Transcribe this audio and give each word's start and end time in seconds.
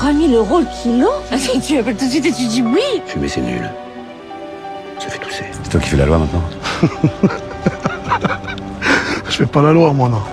3000 0.00 0.34
euros 0.34 0.60
le 0.60 0.66
kilo 0.82 1.10
Ah, 1.30 1.36
Tu 1.62 1.76
appelles 1.78 1.94
tout 1.94 2.06
de 2.06 2.10
suite 2.10 2.24
et 2.24 2.32
tu 2.32 2.46
dis 2.46 2.62
oui 2.62 3.02
Fumer, 3.04 3.28
c'est 3.28 3.42
nul. 3.42 3.68
Ça 4.98 5.10
fait 5.10 5.18
tousser. 5.18 5.44
C'est 5.52 5.68
toi 5.68 5.78
qui 5.78 5.88
fais 5.90 5.98
la 5.98 6.06
loi 6.06 6.16
maintenant 6.16 6.42
Je 9.26 9.30
fais 9.30 9.44
pas 9.44 9.60
la 9.60 9.72
loi, 9.72 9.92
moi, 9.92 10.08
non. 10.08 10.16
Moi, 10.16 10.24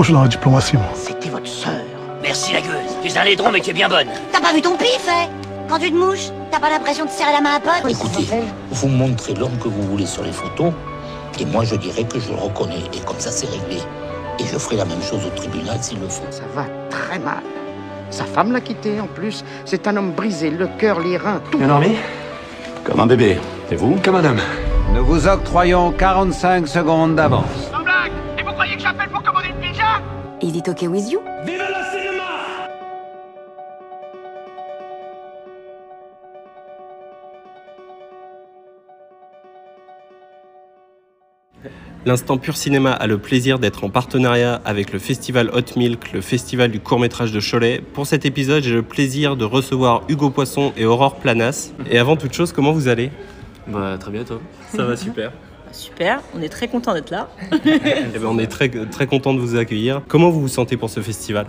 je 0.00 0.04
suis 0.04 0.12
dans 0.12 0.20
la 0.20 0.28
diplomatie, 0.28 0.76
moi. 0.76 0.84
C'était 0.94 1.30
votre 1.30 1.46
sœur. 1.46 1.80
Merci 2.20 2.52
la 2.52 2.60
gueule. 2.60 2.76
Tu 3.02 3.08
es 3.08 3.16
un 3.16 3.24
laidron 3.24 3.50
mais 3.50 3.60
tu 3.60 3.70
es 3.70 3.72
bien 3.72 3.88
bonne. 3.88 4.08
T'as 4.32 4.40
pas 4.42 4.52
vu 4.52 4.60
ton 4.60 4.76
pif, 4.76 5.00
hein? 5.08 5.28
Quand 5.66 5.78
tu 5.78 5.90
te 5.90 5.96
mouches, 5.96 6.28
t'as 6.50 6.60
pas 6.60 6.68
l'impression 6.68 7.06
de 7.06 7.10
serrer 7.10 7.32
la 7.32 7.40
main 7.40 7.54
à 7.56 7.60
pote? 7.60 7.90
Écoutez, 7.90 8.26
vous 8.70 8.88
montrez 8.88 9.32
l'homme 9.32 9.56
que 9.56 9.68
vous 9.68 9.82
voulez 9.84 10.04
sur 10.04 10.24
les 10.24 10.32
photos, 10.32 10.72
et 11.40 11.46
moi 11.46 11.64
je 11.64 11.74
dirais 11.76 12.04
que 12.04 12.20
je 12.20 12.28
le 12.28 12.34
reconnais, 12.36 12.82
et 12.92 12.98
comme 13.00 13.18
ça 13.18 13.30
c'est 13.30 13.48
réglé. 13.48 13.80
Et 14.38 14.44
je 14.44 14.58
ferai 14.58 14.76
la 14.76 14.84
même 14.84 15.02
chose 15.02 15.24
au 15.26 15.30
tribunal 15.30 15.78
s'il 15.80 16.00
le 16.00 16.08
faut. 16.08 16.22
Ça 16.30 16.42
va 16.54 16.66
très 16.90 17.18
mal. 17.18 17.42
Sa 18.10 18.24
femme 18.24 18.52
l'a 18.52 18.60
quitté 18.60 19.00
en 19.00 19.06
plus. 19.06 19.44
C'est 19.64 19.86
un 19.88 19.96
homme 19.96 20.12
brisé, 20.12 20.50
le 20.50 20.68
cœur, 20.78 21.00
les 21.00 21.16
reins, 21.16 21.40
tout. 21.50 21.58
Bien 21.58 21.68
dormi 21.68 21.96
Comme 22.84 23.00
un 23.00 23.06
bébé. 23.06 23.38
Et 23.70 23.76
vous 23.76 23.96
Comme 24.04 24.16
un 24.16 24.24
homme. 24.24 24.40
Nous 24.94 25.04
vous 25.04 25.26
octroyons 25.26 25.92
45 25.92 26.68
secondes 26.68 27.16
d'avance. 27.16 27.44
Sans 27.72 27.82
blague 27.82 28.12
Et 28.38 28.42
vous 28.42 28.52
croyez 28.52 28.76
que 28.76 28.82
j'appelle 28.82 29.08
pour 29.10 29.22
commander 29.22 29.48
une 29.48 29.60
pizza? 29.68 30.00
Is 30.40 30.56
it 30.56 30.68
okay 30.68 30.86
with 30.88 31.10
you 31.10 31.20
L'instant 42.06 42.38
Pur 42.38 42.56
Cinéma 42.56 42.92
a 42.92 43.08
le 43.08 43.18
plaisir 43.18 43.58
d'être 43.58 43.82
en 43.82 43.90
partenariat 43.90 44.60
avec 44.64 44.92
le 44.92 45.00
festival 45.00 45.50
Hot 45.52 45.76
Milk, 45.76 46.12
le 46.12 46.20
festival 46.20 46.70
du 46.70 46.78
court-métrage 46.78 47.32
de 47.32 47.40
Cholet. 47.40 47.80
Pour 47.80 48.06
cet 48.06 48.24
épisode, 48.24 48.62
j'ai 48.62 48.74
le 48.74 48.84
plaisir 48.84 49.34
de 49.34 49.44
recevoir 49.44 50.02
Hugo 50.08 50.30
Poisson 50.30 50.72
et 50.76 50.84
Aurore 50.84 51.16
Planas. 51.16 51.72
Et 51.90 51.98
avant 51.98 52.14
toute 52.14 52.32
chose, 52.32 52.52
comment 52.52 52.70
vous 52.70 52.86
allez? 52.86 53.10
Bah 53.66 53.96
très 53.98 54.12
bien 54.12 54.22
toi? 54.22 54.40
Ça 54.68 54.84
va 54.84 54.96
super. 54.96 55.32
Super, 55.72 56.22
on 56.32 56.42
est 56.42 56.48
très 56.48 56.68
content 56.68 56.94
d'être 56.94 57.10
là. 57.10 57.28
Eh 57.50 58.18
ben, 58.20 58.26
on 58.26 58.38
est 58.38 58.46
très, 58.46 58.68
très 58.68 59.08
content 59.08 59.34
de 59.34 59.40
vous 59.40 59.56
accueillir. 59.56 60.00
Comment 60.06 60.30
vous 60.30 60.42
vous 60.42 60.46
sentez 60.46 60.76
pour 60.76 60.90
ce 60.90 61.00
festival? 61.00 61.46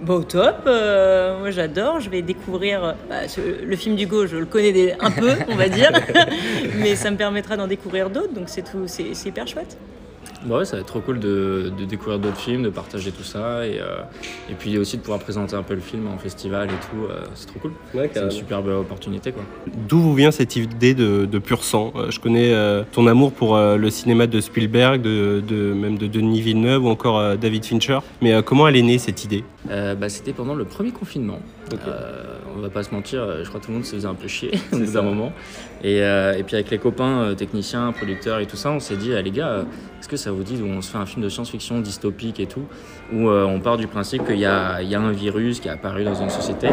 Bon, 0.00 0.14
au 0.18 0.22
top, 0.22 0.58
euh, 0.66 1.38
moi 1.40 1.50
j'adore, 1.50 1.98
je 1.98 2.08
vais 2.08 2.22
découvrir 2.22 2.84
euh, 2.84 2.92
bah, 3.08 3.26
ce- 3.26 3.64
le 3.64 3.76
film 3.76 3.96
d'Hugo, 3.96 4.26
je 4.28 4.36
le 4.36 4.46
connais 4.46 4.70
des- 4.72 4.94
un 5.00 5.10
peu, 5.10 5.32
on 5.48 5.56
va 5.56 5.68
dire, 5.68 5.90
mais 6.76 6.94
ça 6.94 7.10
me 7.10 7.16
permettra 7.16 7.56
d'en 7.56 7.66
découvrir 7.66 8.08
d'autres, 8.08 8.32
donc 8.32 8.44
c'est 8.48 8.62
tout, 8.62 8.84
c'est 8.86 9.14
c'est 9.14 9.30
hyper 9.30 9.48
chouette. 9.48 9.76
Bah 10.46 10.58
ouais, 10.58 10.64
ça 10.64 10.76
va 10.76 10.80
être 10.82 10.86
trop 10.88 11.00
cool 11.00 11.18
de, 11.18 11.72
de 11.76 11.84
découvrir 11.84 12.18
d'autres 12.20 12.36
films, 12.38 12.62
de 12.62 12.68
partager 12.68 13.10
tout 13.10 13.24
ça 13.24 13.66
et, 13.66 13.80
euh, 13.80 14.02
et 14.48 14.54
puis 14.54 14.78
aussi 14.78 14.96
de 14.96 15.02
pouvoir 15.02 15.18
présenter 15.18 15.56
un 15.56 15.62
peu 15.64 15.74
le 15.74 15.80
film 15.80 16.06
en 16.06 16.16
festival 16.16 16.68
et 16.68 16.86
tout. 16.90 17.06
euh, 17.10 17.22
c'est 17.34 17.46
trop 17.48 17.58
cool. 17.58 17.72
c'est 17.92 17.98
une 18.04 18.08
carrément. 18.10 18.30
super 18.30 18.62
belle 18.62 18.74
opportunité 18.74 19.32
quoi. 19.32 19.42
D'où 19.88 19.98
vous 19.98 20.14
vient 20.14 20.30
cette 20.30 20.54
idée 20.54 20.94
de, 20.94 21.24
de 21.26 21.38
pur 21.38 21.64
sang? 21.64 21.92
Euh, 21.96 22.10
Je 22.10 22.20
connais 22.20 22.52
euh, 22.54 22.84
ton 22.92 23.06
amour 23.08 23.32
pour 23.32 23.56
euh, 23.56 23.76
le 23.76 23.90
cinéma 23.90 24.28
de 24.28 24.40
Spielberg, 24.40 25.02
de, 25.02 25.42
de- 25.46 25.72
même 25.72 25.98
de 25.98 26.06
Denis 26.06 26.40
Villeneuve 26.40 26.84
ou 26.84 26.88
encore 26.88 27.18
euh, 27.18 27.36
David 27.36 27.64
Fincher. 27.64 27.98
Mais 28.22 28.32
euh, 28.32 28.40
comment 28.42 28.68
elle 28.68 28.76
est 28.76 28.82
née 28.82 28.98
cette 28.98 29.24
idée? 29.24 29.42
Euh, 29.70 29.94
bah, 29.96 30.08
c'était 30.08 30.32
pendant 30.32 30.54
le 30.54 30.64
premier 30.64 30.92
confinement. 30.92 31.40
Euh, 31.86 32.36
on 32.56 32.60
va 32.60 32.70
pas 32.70 32.82
se 32.82 32.94
mentir, 32.94 33.26
je 33.42 33.48
crois 33.48 33.60
que 33.60 33.66
tout 33.66 33.70
le 33.72 33.76
monde 33.78 33.84
se 33.86 33.94
faisait 33.94 34.06
un 34.08 34.14
peu 34.14 34.26
chier 34.28 34.52
au 34.72 34.78
bout 34.78 34.92
d'un 34.92 35.02
moment. 35.02 35.32
Et, 35.84 36.00
euh, 36.02 36.34
et 36.36 36.42
puis 36.44 36.54
avec 36.54 36.70
les 36.70 36.78
copains 36.78 37.34
techniciens, 37.36 37.92
producteurs 37.92 38.38
et 38.40 38.46
tout 38.46 38.56
ça, 38.56 38.70
on 38.70 38.80
s'est 38.80 38.96
dit, 38.96 39.12
ah, 39.14 39.20
les 39.20 39.30
gars, 39.30 39.48
euh, 39.48 39.62
est-ce 39.98 40.08
que 40.08 40.16
ça 40.16 40.30
vous 40.30 40.44
dit 40.44 40.62
on 40.62 40.80
se 40.80 40.90
fait 40.90 40.98
un 40.98 41.06
film 41.06 41.22
de 41.24 41.28
science-fiction 41.28 41.80
dystopique 41.80 42.38
et 42.40 42.46
tout, 42.46 42.66
où 43.12 43.28
euh, 43.28 43.44
on 43.44 43.60
part 43.60 43.76
du 43.76 43.88
principe 43.88 44.24
qu'il 44.26 44.38
y 44.38 44.44
a, 44.44 44.76
un 44.76 45.12
virus 45.12 45.60
qui 45.60 45.68
est 45.68 45.72
apparu 45.72 46.04
dans 46.04 46.14
une 46.14 46.30
société 46.30 46.68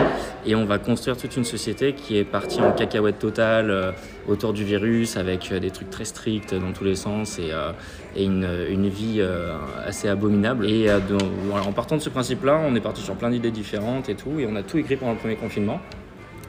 et 0.46 0.56
on 0.56 0.66
va 0.66 0.78
construire 0.78 1.18
toute 1.18 1.36
une 1.36 1.44
société 1.44 1.94
qui 1.94 2.18
est 2.18 2.24
partie 2.24 2.62
en 2.62 2.72
cacahuète 2.72 3.20
totale 3.20 3.72
euh, 3.72 3.92
autour 4.28 4.54
du 4.54 4.64
virus 4.64 5.18
avec 5.18 5.52
euh, 5.52 5.60
des 5.60 5.72
trucs 5.72 5.90
très 5.90 6.06
stricts 6.06 6.54
dans 6.54 6.72
tous 6.72 6.84
les 6.84 6.96
sens 6.96 7.40
et, 7.40 7.52
une, 8.24 8.88
vie 8.90 9.22
assez 9.86 10.08
abominable. 10.08 10.70
Et 10.70 10.90
en 10.92 11.72
partant 11.74 11.98
de 11.98 12.02
ce 12.02 12.10
principe-là, 12.10 12.62
on 12.66 12.76
est 12.76 12.80
parti 12.80 13.02
sur 13.02 13.16
plein 13.16 13.30
d'idées 13.30 13.52
différentes 13.52 14.08
et 14.10 14.16
tout, 14.16 14.40
et 14.40 14.48
on 14.50 14.56
a 14.56 14.64
tout 14.64 14.78
écrit 14.78 14.96
pendant 14.96 15.14
le 15.14 15.18
premier 15.18 15.36
confinement. 15.36 15.82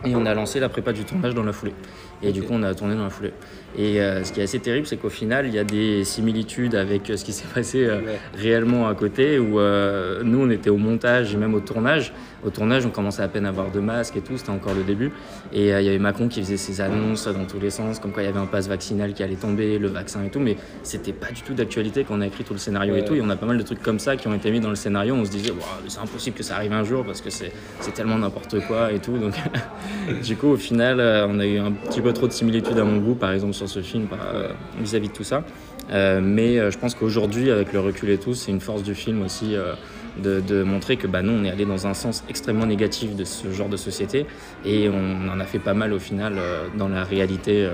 Et 0.04 0.14
on 0.14 0.26
a 0.26 0.34
lancé 0.34 0.60
la 0.60 0.68
prépa 0.68 0.92
du 0.92 1.04
tournage 1.04 1.34
dans 1.34 1.42
la 1.42 1.52
foulée. 1.52 1.74
Et 2.22 2.32
du 2.32 2.42
coup, 2.42 2.52
on 2.52 2.62
a 2.62 2.74
tourné 2.74 2.94
dans 2.94 3.04
la 3.04 3.10
foulée. 3.10 3.32
Et 3.78 4.00
euh, 4.00 4.24
ce 4.24 4.32
qui 4.32 4.40
est 4.40 4.44
assez 4.44 4.58
terrible, 4.58 4.86
c'est 4.86 4.96
qu'au 4.96 5.10
final, 5.10 5.46
il 5.46 5.54
y 5.54 5.58
a 5.58 5.64
des 5.64 6.04
similitudes 6.04 6.74
avec 6.74 7.10
euh, 7.10 7.16
ce 7.16 7.24
qui 7.24 7.32
s'est 7.32 7.46
passé 7.54 7.84
euh, 7.84 8.00
réellement 8.34 8.88
à 8.88 8.94
côté, 8.94 9.38
où 9.38 9.60
euh, 9.60 10.22
nous, 10.24 10.40
on 10.40 10.50
était 10.50 10.70
au 10.70 10.78
montage 10.78 11.34
et 11.34 11.36
même 11.36 11.54
au 11.54 11.60
tournage. 11.60 12.12
Au 12.46 12.50
tournage, 12.50 12.86
on 12.86 12.90
commençait 12.90 13.22
à 13.22 13.28
peine 13.28 13.44
à 13.44 13.48
avoir 13.48 13.72
de 13.72 13.80
masques 13.80 14.16
et 14.16 14.20
tout, 14.20 14.38
c'était 14.38 14.50
encore 14.50 14.74
le 14.74 14.84
début. 14.84 15.10
Et 15.52 15.74
euh, 15.74 15.80
il 15.80 15.84
y 15.84 15.88
avait 15.88 15.98
Macron 15.98 16.28
qui 16.28 16.40
faisait 16.40 16.56
ses 16.56 16.80
annonces 16.80 17.26
dans 17.26 17.44
tous 17.44 17.58
les 17.58 17.70
sens, 17.70 17.98
comme 17.98 18.12
quoi 18.12 18.22
il 18.22 18.26
y 18.26 18.28
avait 18.28 18.38
un 18.38 18.46
pass 18.46 18.68
vaccinal 18.68 19.14
qui 19.14 19.24
allait 19.24 19.34
tomber, 19.34 19.80
le 19.80 19.88
vaccin 19.88 20.22
et 20.22 20.30
tout, 20.30 20.38
mais 20.38 20.56
c'était 20.84 21.12
pas 21.12 21.32
du 21.32 21.42
tout 21.42 21.54
d'actualité 21.54 22.04
quand 22.04 22.16
on 22.16 22.20
a 22.20 22.26
écrit 22.28 22.44
tout 22.44 22.52
le 22.52 22.60
scénario 22.60 22.94
et 22.94 23.04
tout. 23.04 23.16
Et 23.16 23.20
on 23.20 23.28
a 23.30 23.36
pas 23.36 23.46
mal 23.46 23.58
de 23.58 23.62
trucs 23.64 23.82
comme 23.82 23.98
ça 23.98 24.16
qui 24.16 24.28
ont 24.28 24.34
été 24.34 24.52
mis 24.52 24.60
dans 24.60 24.70
le 24.70 24.76
scénario. 24.76 25.14
On 25.14 25.24
se 25.24 25.30
disait, 25.32 25.52
mais 25.52 25.90
c'est 25.90 25.98
impossible 25.98 26.36
que 26.36 26.44
ça 26.44 26.54
arrive 26.54 26.72
un 26.72 26.84
jour 26.84 27.04
parce 27.04 27.20
que 27.20 27.30
c'est 27.30 27.50
tellement 27.94 28.18
n'importe 28.18 28.60
quoi 28.68 28.92
et 28.92 29.00
tout. 29.00 29.18
Donc, 29.18 29.34
du 30.24 30.36
coup, 30.36 30.48
au 30.48 30.56
final, 30.56 31.00
euh, 31.00 31.26
on 31.28 31.40
a 31.40 31.46
eu 31.46 31.58
un 31.58 31.72
petit 31.72 32.00
peu 32.00 32.12
trop 32.12 32.28
de 32.28 32.32
similitudes 32.32 32.78
à 32.78 32.84
mon 32.84 32.98
goût, 32.98 33.16
par 33.16 33.32
exemple, 33.32 33.54
sur 33.54 33.68
ce 33.68 33.80
film 33.80 34.06
euh, 34.12 34.50
vis-à-vis 34.80 35.08
de 35.08 35.12
tout 35.12 35.24
ça. 35.24 35.42
Euh, 35.90 36.20
mais 36.22 36.70
je 36.70 36.78
pense 36.78 36.94
qu'aujourd'hui, 36.94 37.50
avec 37.50 37.72
le 37.72 37.80
recul 37.80 38.10
et 38.10 38.18
tout, 38.18 38.34
c'est 38.34 38.50
une 38.50 38.60
force 38.60 38.82
du 38.82 38.94
film 38.94 39.22
aussi 39.22 39.54
euh, 39.54 39.74
de, 40.22 40.40
de 40.40 40.62
montrer 40.62 40.96
que 40.96 41.06
bah, 41.06 41.22
nous, 41.22 41.32
on 41.32 41.44
est 41.44 41.50
allé 41.50 41.64
dans 41.64 41.86
un 41.86 41.94
sens 41.94 42.24
extrêmement 42.28 42.66
négatif 42.66 43.14
de 43.16 43.24
ce 43.24 43.50
genre 43.52 43.68
de 43.68 43.76
société 43.76 44.26
et 44.64 44.88
on 44.88 45.28
en 45.28 45.38
a 45.40 45.44
fait 45.44 45.58
pas 45.58 45.74
mal 45.74 45.92
au 45.92 45.98
final 45.98 46.34
euh, 46.38 46.66
dans 46.76 46.88
la 46.88 47.04
réalité. 47.04 47.64
euh, 47.64 47.70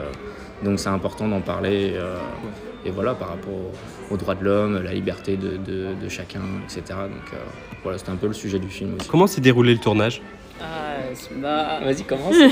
donc 0.64 0.78
c'est 0.78 0.88
important 0.90 1.26
d'en 1.28 1.40
parler. 1.40 1.92
euh, 1.94 2.16
et 2.84 2.90
voilà, 2.90 3.14
par 3.14 3.28
rapport 3.28 3.52
aux, 3.52 4.14
aux 4.14 4.16
droits 4.16 4.34
de 4.34 4.44
l'homme, 4.44 4.82
la 4.82 4.92
liberté 4.92 5.36
de, 5.36 5.56
de- 5.56 5.94
de 6.00 6.08
chacun, 6.08 6.40
etc. 6.64 6.82
Donc 6.88 7.32
euh, 7.32 7.36
voilà, 7.84 7.96
c'était 7.98 8.10
un 8.10 8.16
peu 8.16 8.26
le 8.26 8.32
sujet 8.32 8.58
du 8.58 8.68
film 8.68 8.94
aussi. 8.98 9.08
Comment 9.08 9.26
s'est 9.28 9.40
déroulé 9.40 9.72
le 9.72 9.78
tournage? 9.80 10.20
Ah, 10.60 10.96
c'est- 11.14 11.34
bah, 11.40 11.78
Vas-y, 11.84 12.02
commence. 12.04 12.34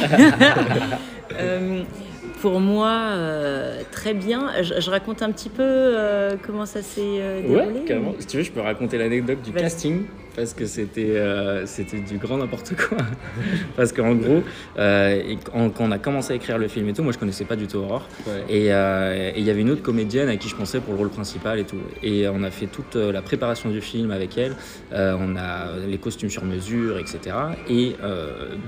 Pour 2.40 2.58
moi, 2.60 2.88
euh, 3.10 3.82
très 3.90 4.14
bien. 4.14 4.50
Je, 4.62 4.80
je 4.80 4.90
raconte 4.90 5.20
un 5.22 5.30
petit 5.30 5.50
peu 5.50 5.62
euh, 5.62 6.36
comment 6.46 6.64
ça 6.64 6.80
s'est 6.82 7.00
euh, 7.02 7.42
déroulé. 7.42 7.60
Ouais, 7.80 7.84
carrément. 7.86 8.14
Si 8.18 8.26
tu 8.26 8.36
veux, 8.38 8.42
je 8.42 8.50
peux 8.50 8.60
raconter 8.60 8.96
l'anecdote 8.96 9.42
du 9.42 9.52
Vas-y. 9.52 9.62
casting 9.62 10.02
parce 10.34 10.54
que 10.54 10.66
c'était 10.66 11.16
euh, 11.16 11.66
c'était 11.66 12.00
du 12.00 12.18
grand 12.18 12.38
n'importe 12.38 12.74
quoi. 12.76 12.98
parce 13.76 13.92
qu'en 13.92 14.14
gros, 14.14 14.42
euh, 14.78 15.22
et 15.26 15.36
quand, 15.36 15.72
on 15.80 15.90
a 15.90 15.98
commencé 15.98 16.32
à 16.32 16.36
écrire 16.36 16.58
le 16.58 16.68
film 16.68 16.88
et 16.88 16.92
tout, 16.92 17.02
moi 17.02 17.12
je 17.12 17.18
connaissais 17.18 17.44
pas 17.44 17.56
du 17.56 17.66
tout 17.66 17.78
Aurore. 17.78 18.08
Et 18.48 18.72
euh, 18.72 19.32
et 19.34 19.38
il 19.38 19.44
y 19.44 19.50
avait 19.50 19.60
une 19.60 19.70
autre 19.70 19.82
comédienne 19.82 20.28
à 20.28 20.36
qui 20.36 20.48
je 20.48 20.56
pensais 20.56 20.80
pour 20.80 20.92
le 20.94 20.98
rôle 20.98 21.10
principal 21.10 21.58
et 21.58 21.64
tout. 21.64 21.80
Et 22.02 22.28
on 22.28 22.42
a 22.42 22.50
fait 22.50 22.66
toute 22.66 22.96
la 22.96 23.22
préparation 23.22 23.70
du 23.70 23.80
film 23.80 24.10
avec 24.10 24.36
elle. 24.38 24.54
On 24.92 25.36
a 25.36 25.76
les 25.86 25.98
costumes 25.98 26.30
sur 26.30 26.44
mesure, 26.44 26.98
etc. 26.98 27.36
Et 27.68 27.96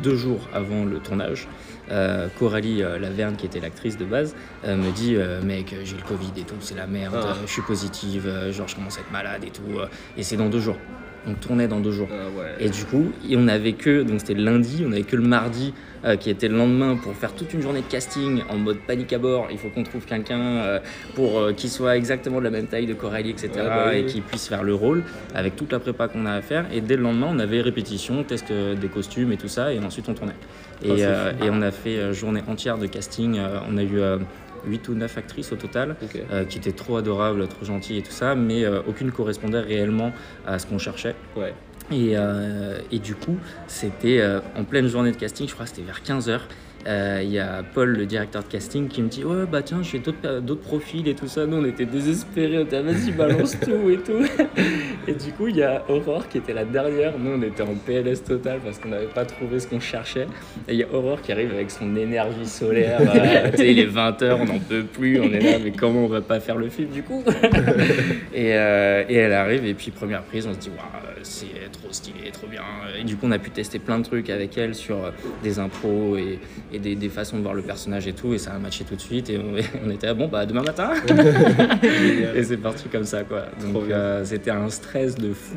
deux 0.03 0.17
jours 0.17 0.49
avant 0.53 0.85
le 0.85 0.99
tournage, 0.99 1.49
euh, 1.91 2.29
Coralie 2.39 2.83
euh, 2.83 2.99
Laverne, 2.99 3.37
qui 3.37 3.47
était 3.47 3.61
l'actrice 3.61 3.97
de 3.97 4.05
base, 4.05 4.35
euh, 4.65 4.77
me 4.77 4.91
dit 4.93 5.17
Mec, 5.45 5.75
j'ai 5.85 5.97
le 5.97 6.03
Covid 6.03 6.33
et 6.37 6.45
tout, 6.45 6.55
c'est 6.61 6.75
la 6.77 6.87
merde, 6.87 7.17
Ah. 7.17 7.37
je 7.47 7.53
suis 7.53 7.63
positive, 7.63 8.51
genre 8.51 8.69
je 8.69 8.75
commence 8.77 8.99
à 8.99 9.01
être 9.01 9.13
malade 9.13 9.45
et 9.45 9.51
tout. 9.51 9.63
et 10.17 10.23
c'est 10.23 10.37
dans 10.37 10.49
deux 10.49 10.61
jours. 10.61 10.77
On 11.27 11.35
tournait 11.35 11.69
dans 11.69 11.81
deux 11.81 11.93
jours. 11.93 12.09
Et 12.59 12.69
du 12.69 12.85
coup, 12.85 13.13
et 13.29 13.37
on 13.37 13.49
avait 13.49 13.75
que, 13.75 14.03
donc 14.03 14.21
c'était 14.21 14.35
le 14.35 14.45
lundi, 14.45 14.85
on 14.87 14.93
avait 14.93 15.03
que 15.03 15.17
le 15.17 15.23
mardi 15.23 15.73
euh, 16.05 16.17
qui 16.17 16.31
était 16.31 16.49
le 16.49 16.57
lendemain 16.57 16.97
pour 16.97 17.15
faire 17.15 17.33
toute 17.33 17.55
une 17.55 17.63
journée 17.63 17.81
de 17.81 17.87
casting 17.87 18.43
en 18.49 18.57
mode 18.57 18.79
panique 18.89 19.13
à 19.13 19.19
bord. 19.19 19.47
Il 19.53 19.59
faut 19.59 19.69
qu'on 19.69 19.85
trouve 19.85 20.05
quelqu'un 20.05 20.41
euh, 20.41 20.81
pour 21.15 21.39
euh, 21.39 21.53
qui 21.53 21.69
soit 21.69 21.97
exactement 21.97 22.41
de 22.41 22.45
la 22.45 22.51
même 22.51 22.67
taille 22.67 22.87
de 22.87 22.95
Coralie, 22.95 23.31
etc. 23.31 23.51
Ouais, 23.55 23.63
bah 23.63 23.85
oui, 23.91 23.99
et 23.99 24.05
oui. 24.05 24.07
qui 24.07 24.21
puisse 24.21 24.49
faire 24.49 24.65
le 24.65 24.75
rôle 24.75 25.05
avec 25.33 25.55
toute 25.55 25.71
la 25.71 25.79
prépa 25.79 26.09
qu'on 26.09 26.27
a 26.27 26.33
à 26.33 26.43
faire. 26.43 26.67
Et 26.73 26.81
dès 26.81 26.97
le 26.97 27.05
lendemain, 27.05 27.29
on 27.31 27.39
avait 27.39 27.61
répétition, 27.61 28.25
test 28.25 28.53
des 28.53 28.89
costumes 28.89 29.31
et 29.31 29.37
tout 29.37 29.47
ça, 29.47 29.73
et 29.73 29.79
ensuite 29.79 30.09
on 30.09 30.15
tournait. 30.15 30.35
Ah, 30.83 30.87
Et, 30.87 30.99
fou. 30.99 31.45
et 31.45 31.51
on 31.51 31.63
a 31.63 31.71
fait 31.71 32.13
journée 32.13 32.43
entière 32.49 32.79
de 32.79 32.87
casting. 32.87 33.39
On 33.71 33.77
a 33.79 33.83
eu 33.85 34.01
8 34.67 34.89
ou 34.89 34.95
9 34.95 35.19
actrices 35.19 35.53
au 35.53 35.57
total, 35.57 35.97
euh, 36.31 36.45
qui 36.45 36.59
étaient 36.59 36.73
trop 36.73 36.97
adorables, 36.97 37.47
trop 37.49 37.65
gentilles 37.65 37.99
et 37.99 38.03
tout 38.03 38.13
ça, 38.13 38.35
mais 38.35 38.65
euh, 38.65 38.81
aucune 38.87 39.11
correspondait 39.11 39.61
réellement 39.61 40.13
à 40.47 40.59
ce 40.59 40.67
qu'on 40.67 40.79
cherchait. 40.79 41.15
Et, 41.91 42.13
euh, 42.17 42.79
et 42.91 42.99
du 42.99 43.15
coup, 43.15 43.37
c'était 43.67 44.23
en 44.57 44.65
pleine 44.65 44.87
journée 44.87 45.13
de 45.13 45.17
casting, 45.17 45.49
je 45.49 45.55
crois 45.55 45.67
que 45.67 45.71
c'était 45.71 45.83
vers 45.83 46.03
15h. 46.03 46.41
Il 46.87 47.31
y 47.31 47.39
a 47.39 47.63
Paul, 47.75 47.97
le 47.97 48.07
directeur 48.07 48.43
de 48.43 48.49
casting, 48.49 48.89
qui 48.89 49.03
me 49.03 49.09
dit 49.09 49.25
Ouais, 49.25 49.47
bah 49.51 49.63
tiens, 49.63 49.83
j'ai 49.83 49.99
d'autres 49.99 50.19
euh, 50.25 50.41
d'autres 50.41 50.63
profils 50.63 51.07
et 51.09 51.15
tout 51.15 51.29
ça. 51.29 51.47
Nous, 51.47 51.57
on 51.57 51.65
était 51.65 51.85
désespérés, 51.85 52.59
on 52.59 52.63
était 52.63 52.77
Ah, 52.77 52.83
vas-y, 52.83 53.13
balance 53.13 53.59
tout 53.61 53.91
et 53.91 53.99
tout. 53.99 54.25
Et 55.09 55.15
du 55.15 55.33
coup, 55.33 55.49
il 55.49 55.57
y 55.57 55.63
a 55.63 55.85
Aurore 55.89 56.29
qui 56.29 56.39
était 56.39 56.53
la 56.53 56.65
dernière. 56.65 57.19
Nous, 57.19 57.33
on 57.33 57.43
était 57.43 57.63
en 57.63 57.75
PLS 57.75 58.23
total 58.25 58.61
parce 58.65 58.79
qu'on 58.79 58.89
n'avait 58.89 59.07
pas 59.07 59.25
trouvé 59.25 59.59
ce 59.59 59.67
qu'on 59.67 59.81
cherchait. 59.81 60.27
Et 60.69 60.75
il 60.75 60.77
y 60.77 60.83
a 60.85 60.93
Aurore 60.93 61.21
qui 61.23 61.33
arrive 61.33 61.53
avec 61.53 61.71
son 61.71 61.97
énergie 61.97 62.47
solaire. 62.47 63.01
euh, 63.15 63.51
tu 63.51 63.57
sais, 63.59 63.73
il 63.73 63.79
est 63.79 63.87
20h, 63.87 64.37
on 64.41 64.45
n'en 64.45 64.59
peut 64.59 64.85
plus. 64.85 65.21
On 65.21 65.33
est 65.33 65.41
là, 65.41 65.59
mais 65.63 65.73
comment 65.73 66.05
on 66.05 66.09
va 66.09 66.21
pas 66.21 66.41
faire 66.41 66.57
le 66.57 66.69
film 66.69 66.91
du 66.91 67.03
coup? 67.03 67.25
Et, 68.35 68.55
euh, 68.55 69.05
et 69.09 69.17
elle 69.17 69.33
arrive, 69.33 69.65
et 69.67 69.75
puis 69.75 69.91
première 69.91 70.23
prise, 70.23 70.47
on 70.47 70.55
se 70.55 70.59
dit 70.59 70.71
Waouh, 70.71 71.03
c'est 71.23 71.71
trop 71.73 71.93
stylé, 71.93 72.31
trop 72.33 72.47
bien. 72.47 72.63
Et 72.99 73.05
du 73.05 73.17
coup, 73.17 73.27
on 73.27 73.33
a 73.33 73.39
pu 73.39 73.51
tester 73.51 73.79
plein 73.79 73.99
de 73.99 74.05
trucs 74.05 74.31
avec 74.31 74.57
elle 74.57 74.75
sur 74.75 74.97
euh, 75.05 75.11
des 75.43 75.59
impros 75.59 76.17
et, 76.17 76.39
et 76.73 76.79
des, 76.79 76.95
des 76.95 77.09
façons 77.09 77.37
de 77.37 77.43
voir 77.43 77.55
le 77.55 77.63
personnage 77.63 78.07
et 78.07 78.13
tout. 78.13 78.35
Et 78.35 78.39
ça 78.39 78.53
a 78.53 78.59
matché 78.59 78.85
tout 78.85 78.95
de 78.97 79.01
suite. 79.01 79.31
Et 79.31 79.39
on, 79.39 79.55
on 79.87 79.91
était 79.91 80.09
ah, 80.09 80.15
bon, 80.15 80.29
bah 80.29 80.47
demain 80.47 80.63
matin. 80.63 80.91
et 82.35 82.43
c'est 82.45 82.57
parti 82.57 82.89
comme 82.89 83.05
ça, 83.05 83.25
quoi. 83.25 83.45
Donc 83.73 83.91
euh, 83.91 84.25
c'était 84.25 84.51
un 84.51 84.69
stress 84.71 85.15
de 85.15 85.33
fou 85.33 85.57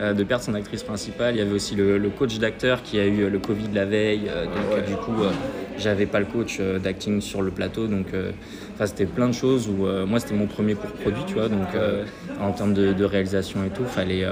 euh, 0.00 0.12
de 0.12 0.24
perdre 0.24 0.44
son 0.44 0.54
actrice 0.54 0.82
principale. 0.82 1.34
Il 1.34 1.38
y 1.38 1.42
avait 1.42 1.52
aussi 1.52 1.74
le, 1.74 1.98
le 1.98 2.08
coach 2.10 2.38
d'acteur 2.38 2.82
qui 2.82 2.98
a 2.98 3.06
eu 3.06 3.22
euh, 3.22 3.30
le 3.30 3.38
Covid 3.38 3.68
la 3.72 3.84
veille. 3.84 4.28
euh, 4.28 4.44
donc 4.46 4.86
du 4.86 4.94
coup, 4.94 5.12
j'avais 5.78 6.06
pas 6.06 6.20
le 6.20 6.26
coach 6.26 6.60
d'acting 6.60 7.20
sur 7.20 7.42
le 7.42 7.50
plateau. 7.50 7.86
Donc 7.86 8.06
enfin, 8.74 8.86
c'était 8.86 9.06
plein 9.06 9.28
de 9.28 9.34
choses 9.34 9.68
où 9.68 9.86
moi 10.06 10.20
c'était 10.20 10.34
mon 10.34 10.46
premier 10.46 10.74
cours 10.74 10.90
produit, 10.90 11.22
tu 11.26 11.34
vois. 11.34 11.48
Donc 11.48 11.68
en 12.40 12.52
termes 12.52 12.74
de, 12.74 12.92
de 12.92 13.04
réalisation 13.04 13.64
et 13.64 13.70
tout, 13.70 13.84
fallait. 13.84 14.24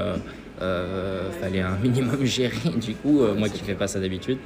Euh, 0.63 1.31
fallait 1.41 1.61
un 1.61 1.77
minimum 1.83 2.25
gérer 2.25 2.71
du 2.77 2.95
coup 2.95 3.23
euh, 3.23 3.35
moi 3.35 3.49
qui 3.49 3.63
fais 3.63 3.75
pas 3.75 3.87
ça 3.87 4.01
d'habitude. 4.01 4.39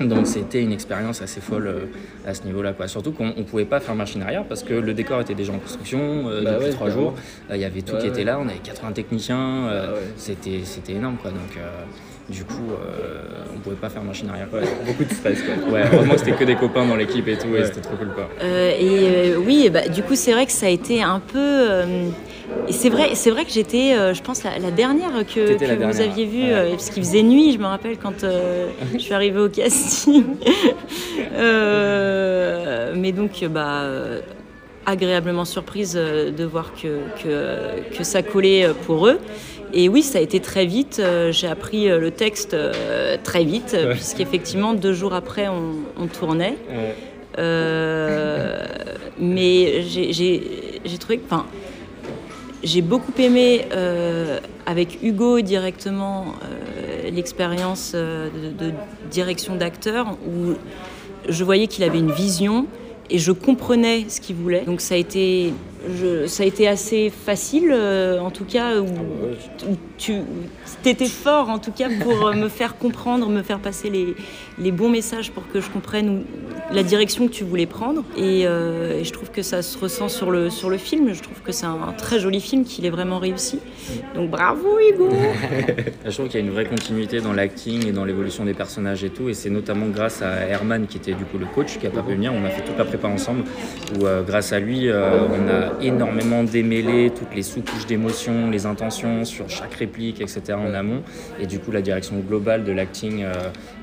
Donc 0.00 0.26
c'était 0.26 0.62
une 0.62 0.72
expérience 0.72 1.22
assez 1.22 1.40
folle 1.40 1.66
euh, 1.66 1.80
à 2.28 2.34
ce 2.34 2.42
niveau 2.44 2.62
là 2.62 2.72
quoi. 2.72 2.88
Surtout 2.88 3.12
qu'on 3.12 3.32
on 3.36 3.42
pouvait 3.44 3.64
pas 3.64 3.80
faire 3.80 3.94
machine 3.94 4.22
arrière 4.22 4.44
parce 4.44 4.62
que 4.62 4.74
le 4.74 4.94
décor 4.94 5.20
était 5.20 5.34
déjà 5.34 5.52
en 5.52 5.58
construction 5.58 6.28
euh, 6.28 6.42
Bah 6.42 6.54
depuis 6.58 6.70
trois 6.72 6.90
jours. 6.90 7.14
Euh, 7.50 7.56
il 7.56 7.60
y 7.60 7.64
avait 7.64 7.82
tout 7.82 7.94
Ouais, 7.94 8.00
qui 8.00 8.06
était 8.06 8.24
là 8.24 8.38
on 8.40 8.48
avait 8.48 8.58
80 8.62 8.92
techniciens 8.92 9.38
euh, 9.68 9.86
Ah 9.88 9.92
ouais. 9.94 10.00
c'était 10.16 10.60
c'était 10.64 10.92
énorme 10.92 11.16
quoi. 11.20 11.30
Donc 11.30 11.56
euh, 11.58 11.68
du 12.30 12.44
coup 12.44 12.70
euh, 12.72 13.22
on 13.54 13.58
pouvait 13.58 13.76
pas 13.76 13.88
faire 13.90 14.02
machine 14.02 14.28
arrière. 14.30 14.48
Beaucoup 14.86 15.04
de 15.04 15.12
stress 15.12 15.40
quoi. 15.42 15.72
ouais 15.72 15.82
heureusement 15.92 16.14
c'était 16.16 16.32
que 16.32 16.44
des 16.44 16.56
copains 16.56 16.86
dans 16.86 16.96
l'équipe 16.96 17.26
et 17.28 17.36
tout 17.36 17.54
et 17.54 17.64
c'était 17.64 17.80
trop 17.82 17.96
cool 17.96 18.08
quoi. 18.14 18.28
Euh, 18.42 18.70
et 18.70 19.32
euh, 19.34 19.36
oui, 19.44 19.68
bah, 19.72 19.88
du 19.88 20.02
coup, 20.02 20.14
c'est 20.14 20.32
vrai 20.32 20.46
que 20.46 20.52
ça 20.52 20.66
a 20.66 20.70
été 20.70 21.02
un 21.02 21.20
peu. 21.20 21.68
Et 22.68 22.72
c'est 22.72 22.88
vrai, 22.88 23.10
c'est 23.14 23.30
vrai 23.30 23.44
que 23.44 23.50
j'étais, 23.50 23.94
euh, 23.94 24.14
je 24.14 24.22
pense, 24.22 24.42
la, 24.44 24.58
la 24.58 24.70
dernière 24.70 25.10
que, 25.26 25.46
T'étais 25.46 25.64
que 25.66 25.70
la 25.70 25.74
vous 25.74 25.80
dernière, 25.92 26.10
aviez 26.10 26.24
vue, 26.26 26.42
ouais. 26.44 26.52
euh, 26.52 26.70
parce 26.70 26.90
qu'il 26.90 27.02
faisait 27.02 27.22
nuit, 27.22 27.52
je 27.52 27.58
me 27.58 27.66
rappelle, 27.66 27.98
quand 27.98 28.24
euh, 28.24 28.68
je 28.94 28.98
suis 28.98 29.12
arrivée 29.14 29.40
au 29.40 29.48
casting. 29.48 30.24
Euh, 31.36 32.92
mais 32.96 33.12
donc, 33.12 33.44
bah, 33.50 33.82
agréablement 34.86 35.44
surprise 35.44 35.94
de 35.94 36.44
voir 36.44 36.72
que, 36.80 36.98
que, 37.22 37.96
que 37.96 38.04
ça 38.04 38.22
collait 38.22 38.68
pour 38.86 39.08
eux. 39.08 39.18
Et 39.72 39.88
oui, 39.88 40.02
ça 40.02 40.18
a 40.18 40.20
été 40.20 40.38
très 40.40 40.64
vite. 40.66 41.02
J'ai 41.30 41.48
appris 41.48 41.88
le 41.88 42.10
texte 42.10 42.56
très 43.24 43.44
vite, 43.44 43.72
Ouais. 43.76 43.94
puisqu'effectivement, 43.94 44.74
deux 44.74 44.92
jours 44.92 45.14
après, 45.14 45.48
on, 45.48 45.74
on 46.00 46.06
tournait. 46.06 46.56
Ouais. 46.68 46.94
Mais 49.18 49.82
j'ai 49.82 50.98
trouvé 51.00 51.18
que. 51.18 51.34
J'ai 52.64 52.80
beaucoup 52.80 53.12
aimé 53.18 53.66
euh, 53.72 54.40
avec 54.64 55.02
Hugo 55.02 55.40
directement 55.42 56.24
euh, 56.42 57.10
l'expérience 57.10 57.92
euh, 57.94 58.28
de, 58.58 58.66
de 58.66 58.72
direction 59.10 59.54
d'acteur 59.56 60.16
où 60.26 60.54
je 61.28 61.44
voyais 61.44 61.66
qu'il 61.66 61.84
avait 61.84 61.98
une 61.98 62.10
vision 62.12 62.66
et 63.10 63.18
je 63.18 63.32
comprenais 63.32 64.06
ce 64.08 64.18
qu'il 64.20 64.36
voulait. 64.36 64.62
Donc 64.62 64.80
ça 64.80 64.94
a 64.94 64.98
été, 64.98 65.52
je- 66.00 66.26
ça 66.26 66.42
a 66.42 66.46
été 66.46 66.66
assez 66.66 67.10
facile, 67.10 67.70
euh, 67.70 68.18
en 68.18 68.30
tout 68.30 68.46
cas, 68.46 68.80
où, 68.80 68.86
où 68.86 69.76
tu 69.96 70.22
étais 70.84 71.06
fort, 71.06 71.48
en 71.48 71.58
tout 71.58 71.70
cas, 71.70 71.88
pour 72.02 72.26
euh, 72.26 72.32
me 72.34 72.48
faire 72.48 72.76
comprendre, 72.76 73.28
me 73.28 73.42
faire 73.42 73.60
passer 73.60 73.90
les, 73.90 74.72
bons 74.72 74.88
messages 74.88 75.30
pour 75.30 75.48
que 75.48 75.60
je 75.60 75.70
comprenne 75.70 76.24
la 76.72 76.82
direction 76.82 77.28
que 77.28 77.32
tu 77.32 77.44
voulais 77.44 77.66
prendre. 77.66 78.02
Et, 78.16 78.42
euh, 78.44 78.98
et 78.98 79.04
je 79.04 79.12
trouve 79.12 79.30
que 79.30 79.42
ça 79.42 79.62
se 79.62 79.78
ressent 79.78 80.08
sur 80.08 80.30
le, 80.30 80.50
sur 80.50 80.68
le 80.68 80.78
film. 80.78 81.12
Je 81.12 81.22
trouve 81.22 81.40
que 81.42 81.52
c'est 81.52 81.66
un, 81.66 81.94
très 81.96 82.18
joli 82.18 82.40
film, 82.40 82.64
qu'il 82.64 82.86
est 82.86 82.90
vraiment 82.90 83.18
réussi. 83.18 83.60
Donc 84.14 84.30
bravo 84.30 84.78
Hugo 84.80 85.10
Je 86.04 86.10
trouve 86.10 86.26
qu'il 86.26 86.40
y 86.40 86.42
a 86.42 86.46
une 86.46 86.52
vraie 86.52 86.66
continuité 86.66 87.20
dans 87.20 87.32
l'acting 87.32 87.86
et 87.86 87.92
dans 87.92 88.04
l'évolution 88.04 88.44
des 88.44 88.54
personnages 88.54 89.04
et 89.04 89.10
tout. 89.10 89.28
Et 89.28 89.34
c'est 89.34 89.50
notamment 89.50 89.86
grâce 89.86 90.22
à 90.22 90.46
Herman, 90.46 90.86
qui 90.86 90.96
était 90.96 91.14
du 91.14 91.24
coup 91.24 91.38
le 91.38 91.46
coach, 91.46 91.78
qui 91.78 91.86
a 91.86 91.90
pas 91.90 92.02
pu 92.02 92.14
venir. 92.14 92.32
On 92.34 92.44
a 92.44 92.50
fait 92.50 92.62
toute 92.62 92.78
la 92.78 92.84
prépa 92.84 93.06
ensemble. 93.06 93.44
Où 93.96 94.06
euh, 94.06 94.22
grâce 94.22 94.52
à 94.52 94.58
lui, 94.58 94.90
on 94.90 95.48
a 95.48 95.82
énormément 95.82 96.42
démêlé 96.42 97.12
toutes 97.16 97.34
les 97.34 97.42
sous-couches 97.42 97.86
d'émotions, 97.86 98.50
les 98.50 98.66
intentions 98.66 99.24
sur 99.24 99.48
chaque 99.48 99.74
réplique, 99.84 100.20
etc. 100.20 100.54
en 100.54 100.72
amont. 100.74 101.02
Et 101.40 101.46
du 101.46 101.58
coup, 101.58 101.70
la 101.70 101.82
direction 101.82 102.16
globale 102.18 102.64
de 102.64 102.72
l'acting 102.72 103.22
euh, 103.22 103.32